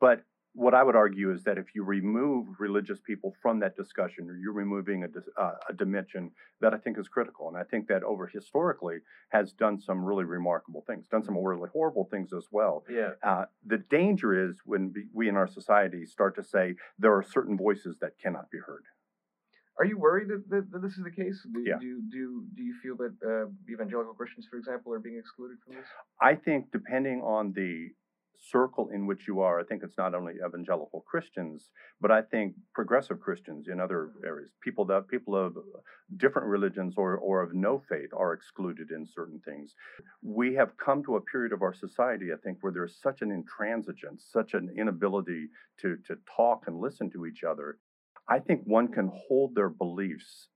But 0.00 0.22
what 0.54 0.74
I 0.74 0.82
would 0.82 0.96
argue 0.96 1.32
is 1.32 1.42
that 1.44 1.56
if 1.56 1.74
you 1.74 1.82
remove 1.82 2.46
religious 2.58 3.00
people 3.00 3.34
from 3.40 3.58
that 3.60 3.74
discussion, 3.76 4.26
you're 4.40 4.52
removing 4.52 5.04
a, 5.04 5.40
uh, 5.40 5.54
a 5.68 5.72
dimension 5.72 6.30
that 6.60 6.74
I 6.74 6.78
think 6.78 6.98
is 6.98 7.08
critical, 7.08 7.48
and 7.48 7.56
I 7.56 7.62
think 7.64 7.88
that 7.88 8.02
over 8.02 8.26
historically 8.26 8.98
has 9.30 9.52
done 9.52 9.80
some 9.80 10.04
really 10.04 10.24
remarkable 10.24 10.84
things, 10.86 11.06
done 11.08 11.22
some 11.24 11.38
really 11.38 11.70
horrible 11.72 12.06
things 12.10 12.32
as 12.34 12.46
well. 12.50 12.84
Yeah. 12.88 13.12
Uh, 13.22 13.46
the 13.64 13.78
danger 13.78 14.48
is 14.48 14.60
when 14.66 14.92
we- 15.14 15.28
in 15.28 15.36
our 15.36 15.46
society 15.46 16.04
start 16.04 16.34
to 16.36 16.42
say 16.42 16.74
there 16.98 17.14
are 17.16 17.22
certain 17.22 17.56
voices 17.56 17.96
that 18.00 18.18
cannot 18.18 18.50
be 18.50 18.58
heard. 18.58 18.84
Are 19.78 19.86
you 19.86 19.96
worried 19.98 20.28
that, 20.28 20.48
that, 20.50 20.70
that 20.70 20.82
this 20.82 20.98
is 20.98 21.02
the 21.02 21.10
case? 21.10 21.46
Do, 21.50 21.62
Yeah. 21.66 21.78
do 21.80 22.02
do 22.10 22.44
do 22.54 22.62
you 22.62 22.74
feel 22.82 22.96
that 22.98 23.14
uh, 23.24 23.72
evangelical 23.72 24.12
Christians, 24.12 24.46
for 24.50 24.58
example, 24.58 24.92
are 24.92 24.98
being 25.00 25.16
excluded 25.18 25.56
from 25.64 25.76
this? 25.76 25.86
I 26.20 26.34
think 26.34 26.70
depending 26.72 27.22
on 27.22 27.52
the 27.52 27.88
circle 28.50 28.88
in 28.92 29.06
which 29.06 29.28
you 29.28 29.40
are, 29.40 29.60
I 29.60 29.64
think 29.64 29.82
it's 29.82 29.96
not 29.96 30.14
only 30.14 30.34
evangelical 30.44 31.04
Christians, 31.06 31.70
but 32.00 32.10
I 32.10 32.22
think 32.22 32.54
progressive 32.74 33.20
Christians 33.20 33.68
in 33.68 33.80
other 33.80 34.10
areas, 34.24 34.50
people 34.60 34.84
that 34.86 35.08
people 35.08 35.36
of 35.36 35.56
different 36.16 36.48
religions 36.48 36.94
or, 36.96 37.16
or 37.16 37.42
of 37.42 37.54
no 37.54 37.82
faith 37.88 38.10
are 38.16 38.32
excluded 38.32 38.90
in 38.90 39.06
certain 39.06 39.40
things. 39.44 39.74
We 40.22 40.54
have 40.54 40.76
come 40.76 41.04
to 41.04 41.16
a 41.16 41.20
period 41.20 41.52
of 41.52 41.62
our 41.62 41.74
society, 41.74 42.26
I 42.32 42.36
think, 42.42 42.58
where 42.60 42.72
there's 42.72 43.00
such 43.00 43.22
an 43.22 43.30
intransigence, 43.30 44.30
such 44.30 44.54
an 44.54 44.74
inability 44.76 45.48
to, 45.80 45.96
to 46.06 46.16
talk 46.36 46.64
and 46.66 46.80
listen 46.80 47.10
to 47.12 47.26
each 47.26 47.44
other. 47.44 47.78
I 48.28 48.38
think 48.40 48.62
one 48.64 48.88
can 48.88 49.10
hold 49.28 49.54
their 49.54 49.70
beliefs 49.70 50.48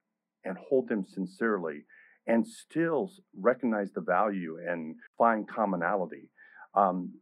and 0.44 0.56
hold 0.68 0.88
them 0.88 1.04
sincerely 1.06 1.84
and 2.26 2.46
still 2.46 3.10
recognize 3.38 3.92
the 3.92 4.00
value 4.00 4.58
and 4.66 4.96
find 5.16 5.48
commonality. 5.48 6.28
Um, 6.76 7.12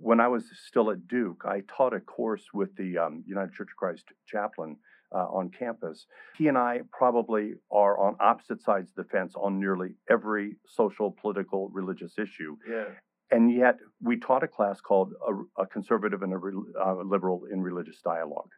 when 0.00 0.20
I 0.20 0.28
was 0.28 0.44
still 0.66 0.90
at 0.90 1.06
Duke, 1.06 1.44
I 1.46 1.62
taught 1.68 1.92
a 1.92 2.00
course 2.00 2.44
with 2.54 2.74
the 2.76 2.96
um, 2.96 3.22
United 3.26 3.52
Church 3.52 3.68
of 3.72 3.76
Christ 3.76 4.04
chaplain 4.26 4.76
uh, 5.14 5.26
on 5.26 5.50
campus. 5.50 6.06
He 6.38 6.48
and 6.48 6.56
I 6.56 6.80
probably 6.90 7.52
are 7.70 7.98
on 7.98 8.16
opposite 8.20 8.62
sides 8.62 8.90
of 8.90 9.04
the 9.04 9.10
fence 9.10 9.34
on 9.36 9.60
nearly 9.60 9.90
every 10.10 10.56
social, 10.66 11.10
political, 11.10 11.68
religious 11.68 12.14
issue. 12.18 12.56
Yeah. 12.68 12.84
And 13.30 13.54
yet, 13.54 13.76
we 14.00 14.18
taught 14.18 14.42
a 14.42 14.48
class 14.48 14.80
called 14.80 15.12
A, 15.26 15.62
a 15.62 15.66
Conservative 15.66 16.22
and 16.22 16.32
a 16.32 16.38
Rel- 16.38 16.66
uh, 16.82 17.02
Liberal 17.04 17.42
in 17.52 17.60
Religious 17.62 18.00
Dialogue. 18.02 18.50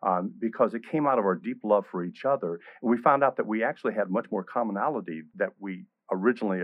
Um, 0.00 0.32
because 0.38 0.74
it 0.74 0.82
came 0.88 1.08
out 1.08 1.18
of 1.18 1.24
our 1.24 1.34
deep 1.34 1.58
love 1.64 1.84
for 1.90 2.04
each 2.04 2.24
other. 2.24 2.60
And 2.80 2.90
we 2.90 2.98
found 2.98 3.24
out 3.24 3.36
that 3.36 3.48
we 3.48 3.64
actually 3.64 3.94
had 3.94 4.10
much 4.10 4.26
more 4.30 4.44
commonality 4.44 5.22
that 5.34 5.50
we 5.58 5.86
originally 6.10 6.60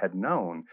had 0.00 0.14
known, 0.14 0.64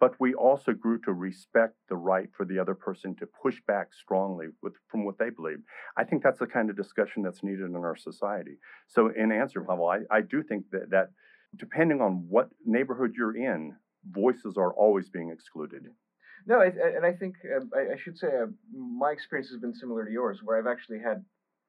but 0.00 0.14
we 0.18 0.34
also 0.34 0.72
grew 0.72 0.98
to 1.02 1.12
respect 1.12 1.74
the 1.88 1.96
right 1.96 2.28
for 2.36 2.44
the 2.44 2.58
other 2.58 2.74
person 2.74 3.14
to 3.16 3.26
push 3.26 3.60
back 3.66 3.88
strongly 3.92 4.46
with, 4.62 4.74
from 4.88 5.04
what 5.04 5.18
they 5.18 5.30
believe. 5.30 5.58
I 5.96 6.04
think 6.04 6.22
that's 6.22 6.38
the 6.38 6.46
kind 6.46 6.70
of 6.70 6.76
discussion 6.76 7.22
that's 7.22 7.42
needed 7.42 7.66
in 7.66 7.76
our 7.76 7.96
society. 7.96 8.58
So, 8.86 9.08
in 9.08 9.32
answer 9.32 9.60
Pavel, 9.60 9.88
I, 9.88 10.00
I 10.10 10.20
do 10.20 10.42
think 10.42 10.64
that, 10.72 10.90
that 10.90 11.10
depending 11.56 12.00
on 12.00 12.26
what 12.28 12.48
neighborhood 12.64 13.14
you're 13.16 13.36
in, 13.36 13.74
voices 14.10 14.56
are 14.56 14.72
always 14.74 15.08
being 15.08 15.30
excluded. 15.30 15.84
No, 16.46 16.60
I, 16.60 16.66
I- 16.66 16.96
and 16.96 17.06
I 17.06 17.12
think 17.12 17.36
uh, 17.44 17.64
I, 17.76 17.94
I 17.94 17.96
should 17.96 18.18
say 18.18 18.28
uh, 18.28 18.46
my 18.72 19.10
experience 19.12 19.50
has 19.50 19.60
been 19.60 19.74
similar 19.74 20.04
to 20.04 20.10
yours, 20.12 20.40
where 20.42 20.58
I've 20.58 20.66
actually 20.66 21.00
had 21.00 21.24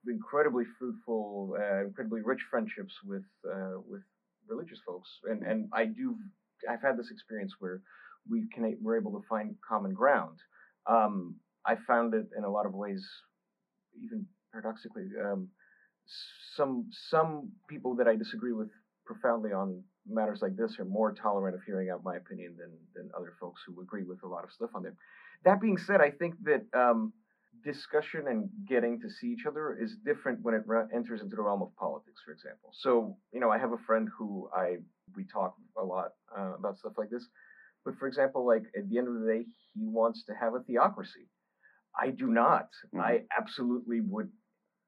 incredibly 0.08 0.66
fruitful, 0.78 1.56
uh, 1.60 1.86
incredibly 1.86 2.22
rich 2.22 2.42
friendships 2.50 2.94
with 3.06 3.24
uh, 3.50 3.80
with 3.88 4.02
religious 4.48 4.80
folks, 4.86 5.10
and 5.30 5.44
and 5.44 5.70
I 5.74 5.86
do 5.86 6.16
I've 6.70 6.82
had 6.82 6.98
this 6.98 7.12
experience 7.12 7.54
where 7.60 7.82
we 8.30 8.48
can 8.54 8.78
we're 8.82 9.00
able 9.00 9.12
to 9.12 9.28
find 9.28 9.56
common 9.68 9.94
ground. 9.94 10.40
Um, 10.88 11.36
I 11.66 11.76
found 11.88 12.14
it 12.14 12.28
in 12.38 12.44
a 12.44 12.50
lot 12.50 12.66
of 12.66 12.74
ways, 12.74 13.06
even 14.04 14.26
paradoxically, 14.52 15.06
um, 15.24 15.50
some 16.56 16.90
some 17.10 17.52
people 17.70 17.96
that 17.96 18.08
I 18.08 18.16
disagree 18.16 18.54
with 18.54 18.70
profoundly 19.06 19.52
on 19.52 19.84
matters 20.08 20.42
like 20.42 20.56
this 20.56 20.78
are 20.80 20.86
more 20.86 21.14
tolerant 21.14 21.56
of 21.56 21.62
hearing 21.64 21.90
out 21.90 22.04
my 22.04 22.16
opinion 22.16 22.56
than 22.58 22.72
than 22.96 23.12
other 23.18 23.34
folks 23.40 23.62
who 23.66 23.82
agree 23.82 24.04
with 24.04 24.24
a 24.24 24.28
lot 24.28 24.44
of 24.44 24.52
stuff 24.52 24.70
on 24.76 24.84
there. 24.84 24.96
That 25.44 25.62
being 25.62 25.78
said, 25.78 26.02
I 26.02 26.12
think 26.12 26.36
that 26.44 26.66
um, 26.74 27.14
discussion 27.66 28.28
and 28.30 28.50
getting 28.68 29.00
to 29.02 29.10
see 29.10 29.28
each 29.28 29.46
other 29.46 29.76
is 29.76 29.96
different 30.06 30.40
when 30.44 30.54
it 30.54 30.64
re- 30.66 30.86
enters 30.94 31.22
into 31.22 31.36
the 31.36 31.42
realm 31.42 31.62
of 31.64 31.76
politics, 31.76 32.22
for 32.24 32.32
example. 32.32 32.70
So, 32.74 33.18
you 33.34 33.40
know, 33.42 33.50
I 33.52 33.58
have 33.58 33.74
a 33.74 33.78
friend 33.88 34.08
who 34.18 34.50
I 34.56 34.78
we 35.16 35.26
talk 35.26 35.56
a 35.78 35.84
lot 35.84 36.12
uh, 36.38 36.54
about 36.60 36.78
stuff 36.78 36.94
like 36.98 37.10
this. 37.10 37.26
But 37.84 37.96
for 37.98 38.08
example, 38.08 38.46
like 38.46 38.64
at 38.78 38.88
the 38.90 38.98
end 38.98 39.08
of 39.08 39.16
the 39.20 39.28
day, 39.28 39.46
he 39.74 39.88
wants 39.88 40.24
to 40.26 40.34
have 40.34 40.54
a 40.56 40.60
theocracy. 40.62 41.28
I 42.00 42.10
do 42.10 42.28
not. 42.28 42.70
Mhm. 42.94 43.02
I 43.02 43.12
absolutely 43.38 44.02
would. 44.02 44.30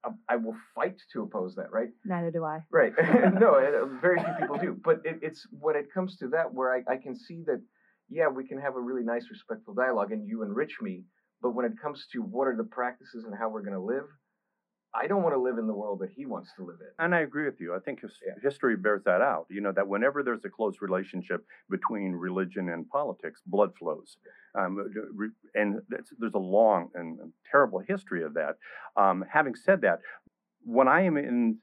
I- 0.04 0.34
I 0.34 0.36
will 0.38 0.58
fight 0.76 0.98
to 1.14 1.24
oppose 1.24 1.56
that, 1.56 1.72
right? 1.72 1.90
Neither 2.06 2.32
do 2.32 2.44
I. 2.46 2.64
Right. 2.72 2.94
no, 3.44 3.50
uh, 3.56 3.86
very 4.08 4.20
few 4.24 4.34
people 4.40 4.58
do. 4.58 4.72
But 4.90 5.02
it, 5.06 5.20
it's 5.22 5.42
when 5.66 5.76
it 5.76 5.92
comes 5.92 6.18
to 6.18 6.28
that 6.30 6.54
where 6.54 6.70
I, 6.76 6.80
I 6.94 6.98
can 6.98 7.16
see 7.16 7.44
that, 7.48 7.62
yeah, 8.10 8.28
we 8.28 8.48
can 8.48 8.60
have 8.60 8.76
a 8.76 8.80
really 8.90 9.04
nice, 9.04 9.26
respectful 9.30 9.74
dialogue 9.74 10.12
and 10.12 10.28
you 10.28 10.44
enrich 10.44 10.78
me. 10.82 11.04
But 11.42 11.52
when 11.52 11.66
it 11.66 11.74
comes 11.82 12.08
to 12.14 12.22
what 12.22 12.48
are 12.48 12.56
the 12.56 12.64
practices 12.64 13.26
and 13.26 13.34
how 13.38 13.50
we're 13.50 13.62
going 13.62 13.74
to 13.74 13.80
live, 13.80 14.06
I 14.96 15.06
don't 15.06 15.22
want 15.22 15.36
to 15.36 15.42
live 15.42 15.58
in 15.60 15.68
the 15.68 15.74
world 15.74 16.00
that 16.00 16.10
he 16.16 16.26
wants 16.26 16.50
to 16.58 16.64
live 16.66 16.78
in. 16.82 16.88
And 16.98 17.14
I 17.14 17.20
agree 17.20 17.46
with 17.46 17.60
you. 17.60 17.76
I 17.76 17.80
think 17.80 18.02
his, 18.02 18.20
Yeah. 18.26 18.34
history 18.42 18.76
bears 18.76 19.04
that 19.04 19.22
out. 19.22 19.46
You 19.50 19.62
know, 19.62 19.72
that 19.74 19.88
whenever 19.88 20.24
there's 20.24 20.44
a 20.46 20.50
close 20.50 20.82
relationship 20.82 21.46
between 21.70 22.14
religion 22.14 22.70
and 22.70 22.90
politics, 22.90 23.42
blood 23.46 23.76
flows. 23.78 24.18
Um, 24.56 24.90
and 25.54 25.82
there's 25.90 26.34
a 26.34 26.40
long 26.40 26.90
and 26.96 27.32
terrible 27.52 27.80
history 27.80 28.24
of 28.24 28.34
that. 28.36 28.58
Um, 28.96 29.24
having 29.30 29.56
said 29.56 29.82
that, 29.82 30.00
when 30.64 30.88
I 30.88 31.02
am 31.02 31.16
in 31.16 31.60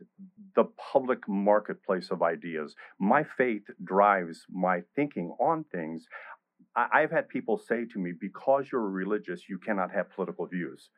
the 0.54 0.64
public 0.92 1.28
marketplace 1.28 2.10
of 2.10 2.22
ideas, 2.22 2.74
my 2.98 3.24
faith 3.24 3.64
drives 3.82 4.46
my 4.48 4.82
thinking 4.94 5.34
on 5.40 5.64
things. 5.64 6.06
I, 6.76 6.86
I've 7.02 7.10
had 7.10 7.28
people 7.28 7.56
say 7.58 7.84
to 7.92 7.98
me, 7.98 8.12
because 8.18 8.66
you're 8.70 8.88
religious, 8.88 9.48
you 9.48 9.58
cannot 9.58 9.90
have 9.92 10.10
political 10.10 10.46
views. 10.46 10.90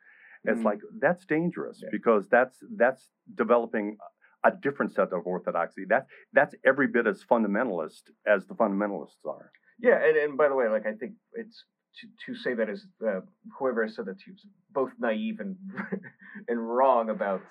It's 0.43 0.61
Mm. 0.61 0.65
like 0.65 0.79
that's 0.99 1.25
dangerous 1.25 1.79
Yeah. 1.83 1.89
because 1.91 2.27
that's 2.29 2.57
that's 2.77 3.09
developing 3.35 3.97
a 4.43 4.51
different 4.51 4.91
set 4.93 5.11
of 5.11 5.25
orthodoxy. 5.25 5.83
That 5.85 6.07
that's 6.33 6.55
every 6.65 6.87
bit 6.87 7.05
as 7.07 7.23
fundamentalist 7.31 8.03
as 8.25 8.45
the 8.47 8.53
fundamentalists 8.55 9.25
are. 9.25 9.51
Yeah, 9.79 9.97
and, 10.05 10.15
and 10.17 10.37
by 10.37 10.47
the 10.49 10.55
way, 10.55 10.67
like 10.69 10.85
I 10.85 10.93
think 10.93 11.13
it's 11.33 11.57
to, 11.99 12.07
to 12.25 12.39
say 12.43 12.53
that 12.53 12.69
is 12.69 12.85
uh, 13.07 13.21
whoever 13.57 13.83
has 13.83 13.95
said 13.95 14.05
that 14.05 14.19
to 14.19 14.23
you 14.27 14.33
is 14.35 14.45
both 14.71 14.91
naive 14.99 15.39
and 15.39 15.55
and 16.47 16.57
wrong 16.75 17.09
about 17.09 17.41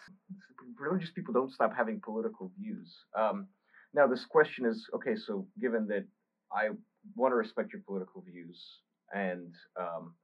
religious 0.79 1.11
people 1.11 1.35
don't 1.35 1.53
stop 1.53 1.73
having 1.77 2.01
political 2.01 2.53
views. 2.59 2.89
Um, 3.19 3.49
now 3.95 4.07
this 4.07 4.25
question 4.25 4.65
is 4.67 4.89
okay. 4.97 5.17
So 5.17 5.47
given 5.61 5.87
that 5.89 6.05
I 6.53 6.71
want 7.15 7.33
to 7.33 7.37
respect 7.37 7.73
your 7.73 7.83
political 7.87 8.23
views, 8.23 8.59
and 9.13 9.55
um, 9.79 10.15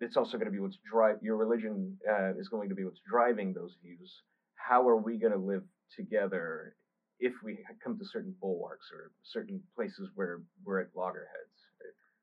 it's 0.00 0.16
also 0.16 0.36
going 0.36 0.46
to 0.46 0.52
be 0.52 0.58
what's 0.58 0.78
drive 0.90 1.16
your 1.22 1.36
religion 1.36 1.96
uh, 2.08 2.34
is 2.38 2.48
going 2.48 2.68
to 2.68 2.74
be 2.74 2.84
what's 2.84 3.00
driving 3.10 3.52
those 3.52 3.76
views. 3.82 4.22
How 4.56 4.86
are 4.88 4.96
we 4.96 5.18
going 5.18 5.32
to 5.32 5.38
live 5.38 5.62
together 5.96 6.74
if 7.22 7.32
we 7.44 7.58
come 7.82 7.96
to 7.98 8.04
certain 8.04 8.34
bulwarks 8.40 8.86
or 8.92 9.12
certain 9.22 9.62
places 9.76 10.08
where 10.16 10.40
we're 10.64 10.80
at 10.80 10.88
loggerheads. 10.94 11.28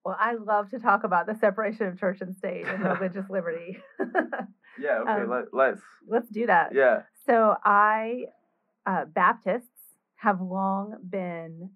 Well, 0.05 0.17
I 0.19 0.35
love 0.35 0.69
to 0.71 0.79
talk 0.79 1.03
about 1.03 1.25
the 1.25 1.35
separation 1.35 1.87
of 1.87 1.99
church 1.99 2.19
and 2.21 2.35
state 2.35 2.65
and 2.65 2.83
religious 2.99 3.29
liberty. 3.29 3.79
Yeah. 4.79 4.99
Okay. 4.99 5.23
Um, 5.23 5.29
let, 5.29 5.45
let's. 5.51 5.81
Let's 6.07 6.29
do 6.29 6.45
that. 6.45 6.69
Yeah. 6.73 7.01
So 7.25 7.55
I, 7.65 8.25
uh, 8.85 9.05
Baptists 9.05 9.67
have 10.15 10.39
long 10.39 10.95
been 11.09 11.71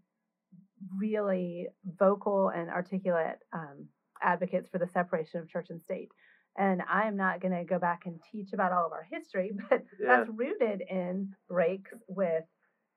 really 0.97 1.67
vocal 1.97 2.49
and 2.49 2.69
articulate 2.69 3.37
um, 3.53 3.87
advocates 4.21 4.69
for 4.69 4.77
the 4.77 4.87
separation 4.87 5.39
of 5.39 5.49
church 5.49 5.67
and 5.69 5.81
state. 5.81 6.11
And 6.57 6.81
I 6.87 7.07
am 7.07 7.17
not 7.17 7.41
going 7.41 7.53
to 7.53 7.63
go 7.63 7.79
back 7.79 8.03
and 8.05 8.19
teach 8.31 8.53
about 8.53 8.71
all 8.71 8.85
of 8.85 8.91
our 8.91 9.07
history, 9.11 9.51
but 9.69 9.83
Yeah. 9.99 10.17
that's 10.17 10.29
rooted 10.29 10.81
in 10.89 11.33
breaks 11.49 11.91
with 12.07 12.43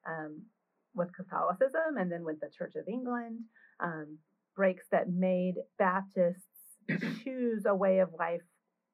um, 0.06 0.42
with 0.94 1.12
Catholicism 1.14 1.96
and 1.98 2.10
then 2.10 2.24
with 2.24 2.40
the 2.40 2.48
Church 2.56 2.74
of 2.76 2.88
England, 2.88 3.40
um, 3.80 4.18
breaks 4.54 4.86
that 4.90 5.10
made 5.10 5.56
Baptists 5.78 6.46
choose 7.24 7.66
a 7.66 7.74
way 7.74 7.98
of 7.98 8.14
life 8.18 8.40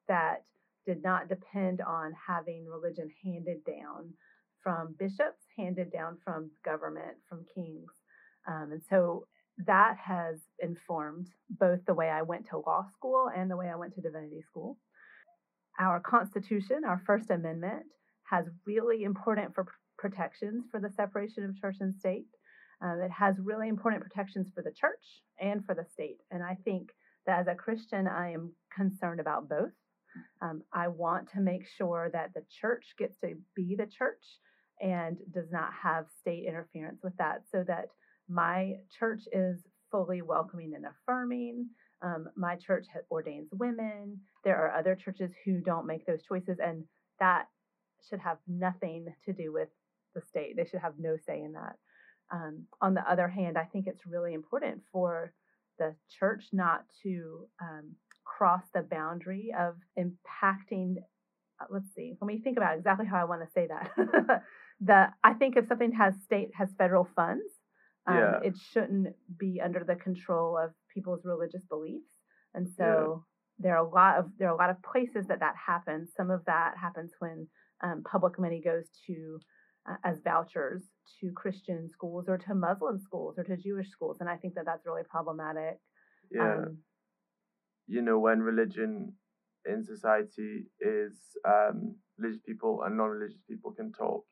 that 0.08 0.42
did 0.86 1.02
not 1.02 1.28
depend 1.28 1.80
on 1.80 2.12
having 2.26 2.66
religion 2.66 3.08
handed 3.22 3.64
down 3.64 4.12
from 4.62 4.94
bishops, 4.98 5.44
handed 5.56 5.92
down 5.92 6.16
from 6.24 6.50
government, 6.64 7.16
from 7.28 7.44
kings. 7.54 7.90
Um, 8.46 8.72
and 8.72 8.82
so 8.88 9.26
that 9.66 9.96
has 9.98 10.38
informed 10.58 11.28
both 11.50 11.80
the 11.86 11.94
way 11.94 12.08
I 12.08 12.22
went 12.22 12.48
to 12.48 12.58
law 12.58 12.86
school 12.94 13.30
and 13.34 13.50
the 13.50 13.56
way 13.56 13.68
I 13.68 13.76
went 13.76 13.94
to 13.94 14.00
divinity 14.00 14.42
school. 14.42 14.78
Our 15.78 16.00
Constitution, 16.00 16.82
our 16.86 17.02
First 17.06 17.30
Amendment, 17.30 17.84
has 18.24 18.46
really 18.66 19.04
important 19.04 19.54
for 19.54 19.66
protections 19.98 20.64
for 20.70 20.80
the 20.80 20.90
separation 20.90 21.44
of 21.44 21.58
church 21.60 21.76
and 21.80 21.94
state. 21.94 22.26
Um, 22.82 23.00
it 23.00 23.10
has 23.10 23.36
really 23.38 23.68
important 23.68 24.02
protections 24.02 24.48
for 24.54 24.62
the 24.62 24.72
church 24.72 25.22
and 25.40 25.64
for 25.64 25.74
the 25.74 25.84
state. 25.84 26.18
And 26.30 26.42
I 26.42 26.56
think 26.64 26.90
that 27.26 27.38
as 27.38 27.46
a 27.46 27.54
Christian, 27.54 28.08
I 28.08 28.32
am 28.32 28.52
concerned 28.74 29.20
about 29.20 29.48
both. 29.48 29.70
Um, 30.42 30.62
I 30.72 30.88
want 30.88 31.30
to 31.32 31.40
make 31.40 31.66
sure 31.78 32.10
that 32.12 32.34
the 32.34 32.42
church 32.60 32.94
gets 32.98 33.16
to 33.20 33.34
be 33.54 33.76
the 33.76 33.86
church 33.86 34.24
and 34.80 35.16
does 35.32 35.50
not 35.50 35.70
have 35.80 36.06
state 36.20 36.44
interference 36.46 37.00
with 37.02 37.16
that 37.18 37.42
so 37.50 37.64
that 37.66 37.86
my 38.32 38.74
church 38.98 39.22
is 39.32 39.60
fully 39.90 40.22
welcoming 40.22 40.72
and 40.74 40.86
affirming. 40.86 41.68
Um, 42.02 42.26
my 42.36 42.56
church 42.56 42.86
ordains 43.10 43.48
women. 43.52 44.18
There 44.44 44.56
are 44.56 44.76
other 44.76 44.96
churches 44.96 45.30
who 45.44 45.60
don't 45.60 45.86
make 45.86 46.06
those 46.06 46.22
choices, 46.22 46.58
and 46.58 46.84
that 47.20 47.46
should 48.08 48.20
have 48.20 48.38
nothing 48.48 49.06
to 49.24 49.32
do 49.32 49.52
with 49.52 49.68
the 50.14 50.22
state. 50.22 50.56
They 50.56 50.64
should 50.64 50.80
have 50.80 50.94
no 50.98 51.16
say 51.26 51.42
in 51.42 51.52
that. 51.52 51.76
Um, 52.32 52.64
on 52.80 52.94
the 52.94 53.08
other 53.08 53.28
hand, 53.28 53.58
I 53.58 53.64
think 53.64 53.86
it's 53.86 54.06
really 54.06 54.34
important 54.34 54.82
for 54.90 55.32
the 55.78 55.94
church 56.18 56.44
not 56.52 56.84
to 57.02 57.46
um, 57.60 57.92
cross 58.24 58.62
the 58.74 58.82
boundary 58.82 59.52
of 59.58 59.76
impacting. 59.98 60.96
Uh, 61.60 61.66
let's 61.70 61.92
see. 61.94 62.14
Let 62.20 62.26
me 62.26 62.40
think 62.42 62.56
about 62.56 62.76
exactly 62.76 63.06
how 63.06 63.20
I 63.20 63.24
want 63.24 63.42
to 63.42 63.52
say 63.52 63.68
that. 63.68 64.42
the 64.80 65.08
I 65.22 65.34
think 65.34 65.56
if 65.56 65.68
something 65.68 65.92
has 65.92 66.14
state 66.24 66.50
has 66.56 66.68
federal 66.78 67.06
funds, 67.14 67.44
um, 68.06 68.16
yeah. 68.16 68.38
it 68.42 68.54
shouldn't 68.72 69.14
be 69.38 69.60
under 69.64 69.84
the 69.84 69.94
control 69.94 70.58
of 70.58 70.70
people's 70.92 71.24
religious 71.24 71.62
beliefs. 71.68 72.10
And 72.54 72.68
so 72.76 72.84
yeah. 72.84 73.64
there 73.64 73.76
are 73.76 73.84
a 73.84 73.88
lot 73.88 74.18
of 74.18 74.26
there 74.38 74.48
are 74.48 74.54
a 74.54 74.58
lot 74.58 74.70
of 74.70 74.82
places 74.82 75.26
that 75.28 75.40
that 75.40 75.54
happens. 75.66 76.10
Some 76.16 76.30
of 76.30 76.44
that 76.46 76.74
happens 76.80 77.12
when 77.18 77.46
um, 77.82 78.02
public 78.10 78.38
money 78.38 78.60
goes 78.64 78.84
to 79.06 79.38
uh, 79.88 79.96
as 80.04 80.18
vouchers 80.22 80.82
to 81.20 81.32
Christian 81.32 81.88
schools 81.88 82.26
or 82.28 82.38
to 82.38 82.54
Muslim 82.54 82.98
schools 82.98 83.38
or 83.38 83.44
to 83.44 83.56
Jewish 83.56 83.90
schools, 83.90 84.18
and 84.20 84.28
I 84.28 84.36
think 84.36 84.54
that 84.54 84.64
that's 84.66 84.86
really 84.86 85.02
problematic. 85.08 85.78
Yeah. 86.30 86.54
Um, 86.54 86.78
you 87.86 88.02
know, 88.02 88.18
when 88.18 88.40
religion 88.40 89.12
in 89.64 89.84
society 89.84 90.66
is 90.80 91.18
um, 91.46 91.96
religious 92.18 92.40
people 92.46 92.82
and 92.84 92.96
non-religious 92.96 93.42
people 93.48 93.72
can 93.72 93.92
talk 93.92 94.24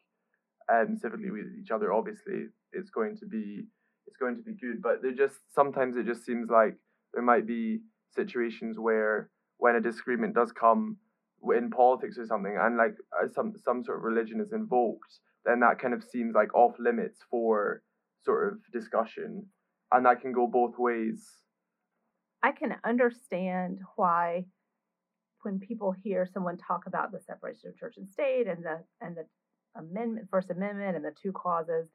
um, 0.70 0.96
civilly 0.96 1.30
with 1.30 1.46
each 1.60 1.70
other. 1.70 1.92
Obviously, 1.92 2.46
it's 2.72 2.90
going 2.90 3.16
to 3.18 3.26
be 3.26 3.64
it's 4.06 4.16
going 4.16 4.36
to 4.36 4.42
be 4.42 4.54
good, 4.54 4.82
but 4.82 5.02
there 5.02 5.12
just 5.12 5.36
sometimes 5.54 5.96
it 5.96 6.06
just 6.06 6.24
seems 6.24 6.48
like 6.50 6.74
there 7.14 7.22
might 7.22 7.46
be 7.46 7.80
situations 8.14 8.78
where 8.78 9.30
when 9.58 9.76
a 9.76 9.80
disagreement 9.80 10.34
does 10.34 10.52
come 10.52 10.96
in 11.56 11.70
politics 11.70 12.18
or 12.18 12.26
something, 12.26 12.56
and 12.60 12.76
like 12.76 12.94
uh, 13.20 13.28
some 13.34 13.52
some 13.64 13.84
sort 13.84 13.98
of 13.98 14.04
religion 14.04 14.40
is 14.40 14.52
invoked, 14.52 15.20
then 15.44 15.60
that 15.60 15.78
kind 15.78 15.94
of 15.94 16.02
seems 16.02 16.34
like 16.34 16.54
off 16.54 16.74
limits 16.78 17.20
for 17.30 17.82
sort 18.24 18.52
of 18.52 18.58
discussion, 18.72 19.46
and 19.92 20.06
that 20.06 20.20
can 20.20 20.32
go 20.32 20.46
both 20.46 20.78
ways. 20.78 21.26
I 22.42 22.52
can 22.52 22.76
understand 22.84 23.80
why 23.96 24.46
when 25.42 25.58
people 25.58 25.92
hear 25.92 26.26
someone 26.26 26.56
talk 26.56 26.86
about 26.86 27.12
the 27.12 27.20
separation 27.20 27.68
of 27.68 27.76
church 27.76 27.94
and 27.96 28.08
state 28.08 28.46
and 28.46 28.64
the 28.64 28.82
and 29.00 29.16
the 29.16 29.24
amendment 29.76 30.28
first 30.30 30.50
amendment 30.50 30.96
and 30.96 31.04
the 31.04 31.12
two 31.22 31.32
clauses 31.32 31.88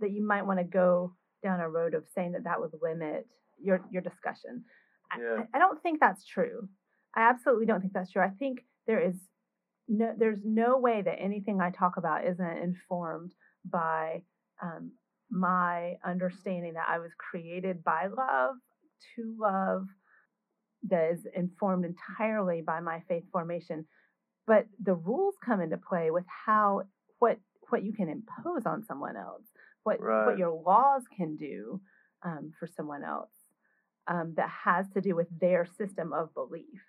that 0.00 0.10
you 0.10 0.26
might 0.26 0.46
want 0.46 0.58
to 0.58 0.64
go 0.64 1.14
down 1.42 1.60
a 1.60 1.68
road 1.68 1.94
of 1.94 2.04
saying 2.14 2.32
that 2.32 2.44
that 2.44 2.60
would 2.60 2.72
limit 2.82 3.26
your 3.62 3.80
your 3.90 4.02
discussion. 4.02 4.64
Yeah. 5.18 5.44
I, 5.52 5.56
I 5.56 5.58
don't 5.58 5.82
think 5.82 6.00
that's 6.00 6.24
true. 6.24 6.68
I 7.14 7.28
absolutely 7.28 7.66
don't 7.66 7.80
think 7.80 7.92
that's 7.92 8.10
true. 8.10 8.22
I 8.22 8.30
think 8.30 8.64
there 8.86 9.00
is 9.00 9.14
no 9.88 10.12
there's 10.16 10.40
no 10.44 10.78
way 10.78 11.02
that 11.02 11.20
anything 11.20 11.60
i 11.60 11.70
talk 11.70 11.98
about 11.98 12.26
isn't 12.26 12.58
informed 12.58 13.32
by 13.70 14.22
um, 14.62 14.92
my 15.30 15.96
understanding 16.02 16.72
that 16.72 16.86
i 16.88 16.98
was 16.98 17.10
created 17.18 17.84
by 17.84 18.06
love 18.06 18.54
to 19.14 19.36
love 19.38 19.86
that 20.88 21.12
is 21.12 21.26
informed 21.34 21.84
entirely 21.84 22.60
by 22.60 22.80
my 22.80 23.02
faith 23.08 23.24
formation. 23.32 23.86
But 24.46 24.66
the 24.82 24.94
rules 24.94 25.34
come 25.44 25.60
into 25.60 25.78
play 25.78 26.10
with 26.10 26.24
how 26.46 26.82
what 27.24 27.38
what 27.70 27.82
you 27.82 27.94
can 27.94 28.10
impose 28.10 28.66
on 28.66 28.84
someone 28.84 29.16
else, 29.16 29.46
what 29.84 29.98
right. 30.00 30.26
what 30.26 30.38
your 30.38 30.50
laws 30.50 31.02
can 31.16 31.36
do 31.36 31.80
um, 32.22 32.52
for 32.58 32.66
someone 32.66 33.02
else 33.02 33.32
um, 34.06 34.34
that 34.36 34.50
has 34.64 34.86
to 34.90 35.00
do 35.00 35.16
with 35.16 35.28
their 35.40 35.66
system 35.78 36.12
of 36.12 36.34
belief. 36.34 36.82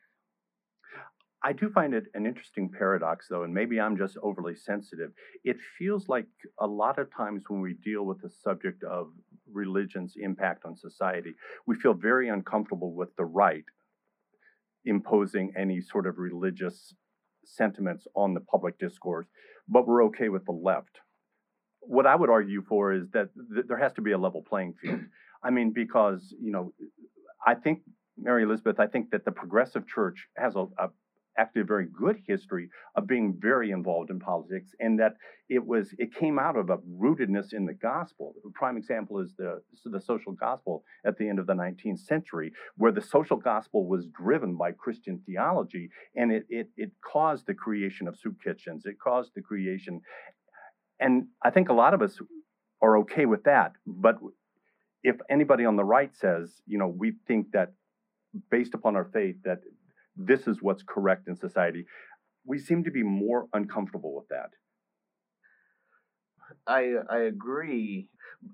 I 1.41 1.53
do 1.53 1.69
find 1.69 1.93
it 1.93 2.05
an 2.15 2.25
interesting 2.25 2.69
paradox, 2.69 3.27
though, 3.29 3.43
and 3.43 3.53
maybe 3.53 3.79
I'm 3.79 3.97
just 3.97 4.17
overly 4.21 4.55
sensitive. 4.55 5.11
It 5.43 5.57
feels 5.77 6.09
like 6.09 6.27
a 6.59 6.67
lot 6.67 6.97
of 6.99 7.15
times 7.15 7.43
when 7.47 7.61
we 7.61 7.75
deal 7.89 8.03
with 8.03 8.19
the 8.21 8.29
subject 8.29 8.83
of 8.83 9.11
religion's 9.49 10.15
impact 10.17 10.65
on 10.65 10.75
society, 10.75 11.33
we 11.67 11.75
feel 11.75 11.93
very 11.93 12.27
uncomfortable 12.29 12.93
with 12.93 13.15
the 13.15 13.25
right 13.25 13.63
imposing 14.85 15.53
any 15.57 15.79
sort 15.81 16.07
of 16.07 16.17
religious 16.17 16.93
sentiments 17.45 18.07
on 18.15 18.33
the 18.33 18.41
public 18.41 18.77
discourse, 18.79 19.27
but 19.67 19.87
we're 19.87 20.05
okay 20.05 20.29
with 20.29 20.45
the 20.45 20.51
left. 20.51 20.99
What 21.81 22.05
I 22.05 22.15
would 22.15 22.29
argue 22.29 22.63
for 22.67 22.93
is 22.93 23.03
that 23.13 23.29
th- 23.53 23.65
there 23.67 23.77
has 23.77 23.93
to 23.93 24.01
be 24.01 24.11
a 24.11 24.17
level 24.17 24.43
playing 24.47 24.73
field. 24.81 25.01
I 25.43 25.51
mean, 25.51 25.71
because, 25.73 26.33
you 26.41 26.51
know, 26.51 26.73
I 27.45 27.55
think, 27.55 27.81
Mary 28.17 28.43
Elizabeth, 28.43 28.79
I 28.79 28.87
think 28.87 29.11
that 29.11 29.25
the 29.25 29.31
progressive 29.31 29.87
church 29.87 30.27
has 30.37 30.55
a, 30.55 30.65
a 30.79 30.89
actually 31.37 31.61
a 31.61 31.65
very 31.65 31.87
good 31.87 32.17
history 32.27 32.69
of 32.95 33.07
being 33.07 33.35
very 33.39 33.71
involved 33.71 34.09
in 34.09 34.19
politics 34.19 34.71
and 34.79 34.99
that 34.99 35.13
it 35.49 35.65
was 35.65 35.93
it 35.97 36.13
came 36.15 36.39
out 36.39 36.57
of 36.57 36.69
a 36.69 36.77
rootedness 36.77 37.53
in 37.53 37.65
the 37.65 37.73
gospel. 37.73 38.33
A 38.45 38.49
prime 38.51 38.77
example 38.77 39.19
is 39.19 39.33
the 39.37 39.61
the 39.85 40.01
social 40.01 40.33
gospel 40.33 40.83
at 41.05 41.17
the 41.17 41.27
end 41.27 41.39
of 41.39 41.47
the 41.47 41.53
19th 41.53 41.99
century 41.99 42.51
where 42.77 42.91
the 42.91 43.01
social 43.01 43.37
gospel 43.37 43.87
was 43.87 44.07
driven 44.07 44.55
by 44.57 44.71
christian 44.71 45.21
theology 45.25 45.89
and 46.15 46.31
it 46.31 46.45
it, 46.49 46.69
it 46.77 46.91
caused 47.03 47.45
the 47.45 47.53
creation 47.53 48.07
of 48.07 48.17
soup 48.17 48.35
kitchens. 48.43 48.85
It 48.85 48.97
caused 48.99 49.31
the 49.35 49.41
creation 49.41 50.01
and 50.99 51.27
i 51.43 51.49
think 51.49 51.69
a 51.69 51.73
lot 51.73 51.93
of 51.93 52.01
us 52.01 52.17
are 52.81 52.97
okay 52.99 53.25
with 53.25 53.43
that 53.43 53.73
but 53.85 54.15
if 55.03 55.17
anybody 55.29 55.65
on 55.65 55.75
the 55.75 55.83
right 55.83 56.15
says 56.15 56.61
you 56.65 56.77
know 56.77 56.87
we 56.87 57.13
think 57.27 57.51
that 57.51 57.73
based 58.49 58.73
upon 58.73 58.95
our 58.95 59.05
faith 59.13 59.35
that 59.43 59.59
this 60.15 60.47
is 60.47 60.57
what's 60.61 60.83
correct 60.83 61.27
in 61.27 61.35
society. 61.35 61.85
We 62.45 62.59
seem 62.59 62.83
to 62.83 62.91
be 62.91 63.03
more 63.03 63.47
uncomfortable 63.53 64.15
with 64.15 64.27
that. 64.29 64.51
I 66.67 66.95
I 67.09 67.19
agree. 67.19 68.07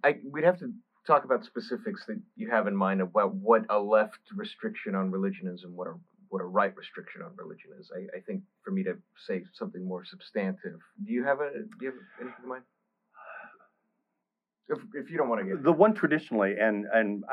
I 0.03 0.17
we'd 0.23 0.43
have 0.43 0.59
to 0.59 0.71
talk 1.05 1.25
about 1.25 1.43
specifics 1.45 2.05
that 2.05 2.21
you 2.35 2.49
have 2.49 2.67
in 2.67 2.75
mind 2.75 3.01
about 3.01 3.33
what 3.35 3.65
a 3.69 3.79
left 3.79 4.19
restriction 4.35 4.95
on 4.95 5.11
religion 5.11 5.47
is 5.47 5.63
and 5.63 5.75
what 5.75 5.87
a 5.87 5.93
what 6.29 6.41
a 6.41 6.45
right 6.45 6.75
restriction 6.77 7.21
on 7.21 7.31
religion 7.35 7.71
is. 7.79 7.91
I, 7.93 8.17
I 8.17 8.21
think 8.21 8.41
for 8.63 8.71
me 8.71 8.83
to 8.83 8.97
say 9.27 9.43
something 9.53 9.85
more 9.85 10.05
substantive. 10.05 10.79
Do 11.05 11.11
you 11.11 11.23
have 11.23 11.41
a 11.41 11.51
do 11.51 11.85
you 11.85 11.87
have 11.87 11.99
anything 12.21 12.43
in 12.43 12.49
mind? 12.49 12.63
If, 14.69 14.79
if 14.93 15.11
you 15.11 15.17
don't 15.17 15.27
want 15.27 15.41
to 15.41 15.47
get 15.47 15.63
the 15.63 15.73
one 15.73 15.93
traditionally, 15.93 16.55
and 16.57 16.85
and 16.93 17.23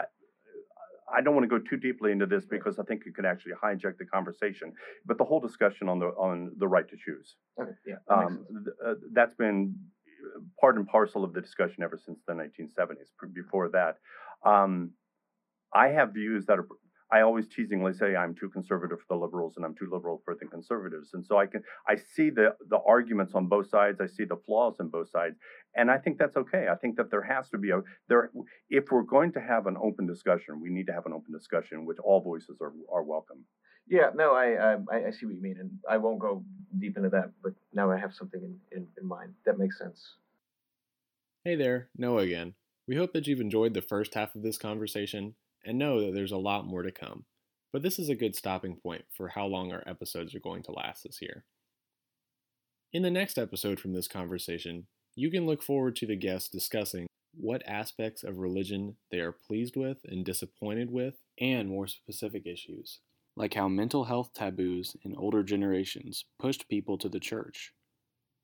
I, 1.17 1.21
don't 1.21 1.35
want 1.35 1.45
to 1.45 1.49
go 1.49 1.59
too 1.59 1.77
deeply 1.77 2.13
into 2.13 2.27
this 2.27 2.45
because 2.45 2.79
I 2.79 2.85
think 2.85 3.03
it 3.07 3.15
could 3.15 3.27
actually 3.27 3.53
hijack 3.63 3.99
the 3.99 4.05
conversation. 4.05 4.73
But 5.07 5.19
the 5.19 5.25
whole 5.25 5.41
discussion 5.41 5.89
on 5.89 5.99
the 5.99 6.07
on 6.07 6.53
the 6.59 6.69
right 6.69 6.89
to 6.89 6.97
choose. 6.97 7.37
Okay. 7.61 7.71
Yeah. 7.87 7.97
That 8.09 8.15
um, 8.15 8.47
th- 8.65 8.77
uh, 8.87 8.95
that's 9.13 9.35
been 9.35 9.75
part 10.61 10.77
and 10.77 10.87
parcel 10.87 11.25
of 11.25 11.33
the 11.33 11.41
discussion 11.41 11.83
ever 11.83 11.99
since 12.05 12.21
the 12.27 12.33
1970s. 12.33 13.09
Before 13.33 13.69
that, 13.71 13.99
um, 14.45 14.91
I 15.73 15.89
have 15.89 16.13
views 16.13 16.47
that 16.47 16.59
are 16.59 16.67
I 17.11 17.23
always 17.23 17.49
teasingly 17.49 17.95
say 17.95 18.15
I'm 18.17 18.35
too 18.35 18.51
conservative 18.51 18.99
for 19.01 19.17
the 19.17 19.21
liberals 19.21 19.55
and 19.57 19.65
I'm 19.65 19.75
too 19.75 19.89
liberal 19.91 20.21
for 20.25 20.35
the 20.35 20.47
conservatives. 20.47 21.11
And 21.15 21.25
so 21.25 21.39
I 21.39 21.47
can 21.47 21.63
I 21.89 21.97
see 21.97 22.31
the 22.31 22.55
the 22.69 22.79
arguments 22.87 23.35
on 23.35 23.47
both 23.47 23.69
sides. 23.71 24.01
I 24.01 24.07
see 24.07 24.25
the 24.25 24.37
flaws 24.37 24.77
in 24.81 24.89
both 24.89 25.11
sides, 25.11 25.37
and 25.75 25.91
I 25.91 25.99
think 25.99 26.19
that's 26.19 26.37
okay. 26.37 26.69
I 26.71 26.75
think 26.75 26.97
that 26.97 27.11
there 27.11 27.23
has 27.23 27.49
to 27.51 27.59
be 27.59 27.71
a 27.71 27.81
there 28.09 28.31
if 28.69 28.91
we're 28.91 29.03
going 29.03 29.33
to 29.33 29.41
have 29.41 29.67
an 29.67 29.77
open 29.83 30.07
discussion, 30.07 30.61
we 30.61 30.71
need 30.71 30.87
to 30.89 30.93
have 30.93 31.07
an 31.07 31.13
open 31.13 31.33
discussion 31.33 31.79
in 31.79 31.87
which 31.87 31.99
all 31.99 32.21
voices 32.21 32.59
are 32.61 32.73
are 32.93 33.03
welcome. 33.03 33.45
Yeah, 33.89 34.11
no, 34.15 34.35
I, 34.35 34.75
I 34.93 35.07
I 35.07 35.11
see 35.11 35.25
what 35.25 35.35
you 35.35 35.43
mean, 35.43 35.57
and 35.59 35.71
I 35.89 35.97
won't 35.97 36.19
go 36.19 36.45
deep 36.79 36.99
into 36.99 37.09
that, 37.11 37.33
but 37.43 37.53
now 37.73 37.91
I 37.91 37.97
have 37.99 38.13
something 38.13 38.43
in, 38.43 38.59
in, 38.77 38.87
in 39.01 39.09
mind 39.09 39.33
that 39.47 39.59
makes 39.59 39.79
sense. 39.79 40.17
Hey 41.45 41.57
there, 41.57 41.89
Noah 41.97 42.23
again. 42.23 42.55
We 42.87 42.97
hope 42.97 43.13
that 43.15 43.27
you've 43.27 43.41
enjoyed 43.41 43.73
the 43.73 43.83
first 43.83 44.15
half 44.15 44.35
of 44.35 44.43
this 44.43 44.59
conversation 44.59 45.35
and 45.69 45.79
know 45.79 46.01
that 46.01 46.15
there's 46.15 46.33
a 46.33 46.39
lot 46.39 46.67
more 46.67 46.83
to 46.83 46.91
come. 46.91 47.27
But 47.75 47.83
this 47.83 47.99
is 47.99 48.09
a 48.09 48.15
good 48.15 48.35
stopping 48.35 48.77
point 48.77 49.05
for 49.13 49.29
how 49.29 49.47
long 49.47 49.71
our 49.71 49.83
episodes 49.87 50.35
are 50.35 50.41
going 50.41 50.63
to 50.63 50.73
last 50.73 51.05
this 51.05 51.21
year. 51.21 51.45
In 52.91 53.03
the 53.03 53.11
next 53.11 53.37
episode 53.37 53.79
from 53.79 53.93
this 53.93 54.09
conversation, 54.09 54.87
you 55.15 55.31
can 55.31 55.45
look 55.45 55.63
forward 55.63 55.95
to 55.97 56.07
the 56.07 56.17
guests 56.17 56.49
discussing 56.49 57.07
what 57.35 57.63
aspects 57.67 58.25
of 58.25 58.39
religion 58.39 58.97
they 59.11 59.21
are 59.21 59.31
pleased 59.31 59.77
with 59.77 59.99
and 60.05 60.25
disappointed 60.25 60.91
with, 60.91 61.17
and 61.39 61.69
more 61.69 61.87
specific 61.87 62.47
issues, 62.47 63.01
like 63.37 63.53
how 63.53 63.69
mental 63.69 64.05
health 64.05 64.31
taboos 64.33 64.97
in 65.05 65.15
older 65.17 65.43
generations 65.43 66.25
pushed 66.39 66.67
people 66.71 66.97
to 66.97 67.11
the 67.11 67.21
church. 67.21 67.75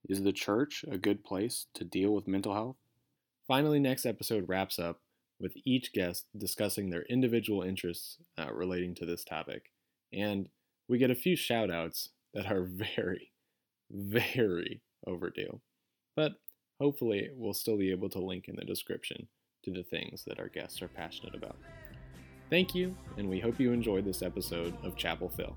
Is 0.06 0.22
the 0.22 0.32
church 0.32 0.84
a 0.90 0.98
good 0.98 1.24
place 1.24 1.66
to 1.72 1.84
deal 1.84 2.14
with 2.14 2.28
mental 2.28 2.52
health? 2.52 2.76
Finally, 3.48 3.80
next 3.80 4.04
episode 4.04 4.46
wraps 4.46 4.78
up 4.78 5.00
with 5.40 5.52
each 5.64 5.92
guest 5.92 6.26
discussing 6.36 6.90
their 6.90 7.02
individual 7.02 7.62
interests 7.62 8.18
uh, 8.38 8.52
relating 8.52 8.94
to 8.96 9.06
this 9.06 9.24
topic. 9.24 9.70
And 10.12 10.48
we 10.88 10.98
get 10.98 11.10
a 11.10 11.16
few 11.16 11.36
shout 11.36 11.70
outs 11.70 12.10
that 12.32 12.50
are 12.50 12.62
very, 12.96 13.32
very 13.90 14.82
overdue. 15.06 15.60
But 16.16 16.32
hopefully, 16.80 17.30
we'll 17.34 17.54
still 17.54 17.76
be 17.76 17.90
able 17.90 18.10
to 18.10 18.18
link 18.24 18.48
in 18.48 18.56
the 18.56 18.64
description 18.64 19.28
to 19.64 19.72
the 19.72 19.82
things 19.82 20.24
that 20.26 20.38
our 20.38 20.48
guests 20.48 20.82
are 20.82 20.88
passionate 20.88 21.34
about. 21.34 21.56
Thank 22.50 22.74
you, 22.74 22.94
and 23.16 23.28
we 23.28 23.40
hope 23.40 23.58
you 23.58 23.72
enjoyed 23.72 24.04
this 24.04 24.22
episode 24.22 24.76
of 24.84 24.96
Chapel 24.96 25.28
Phil. 25.28 25.56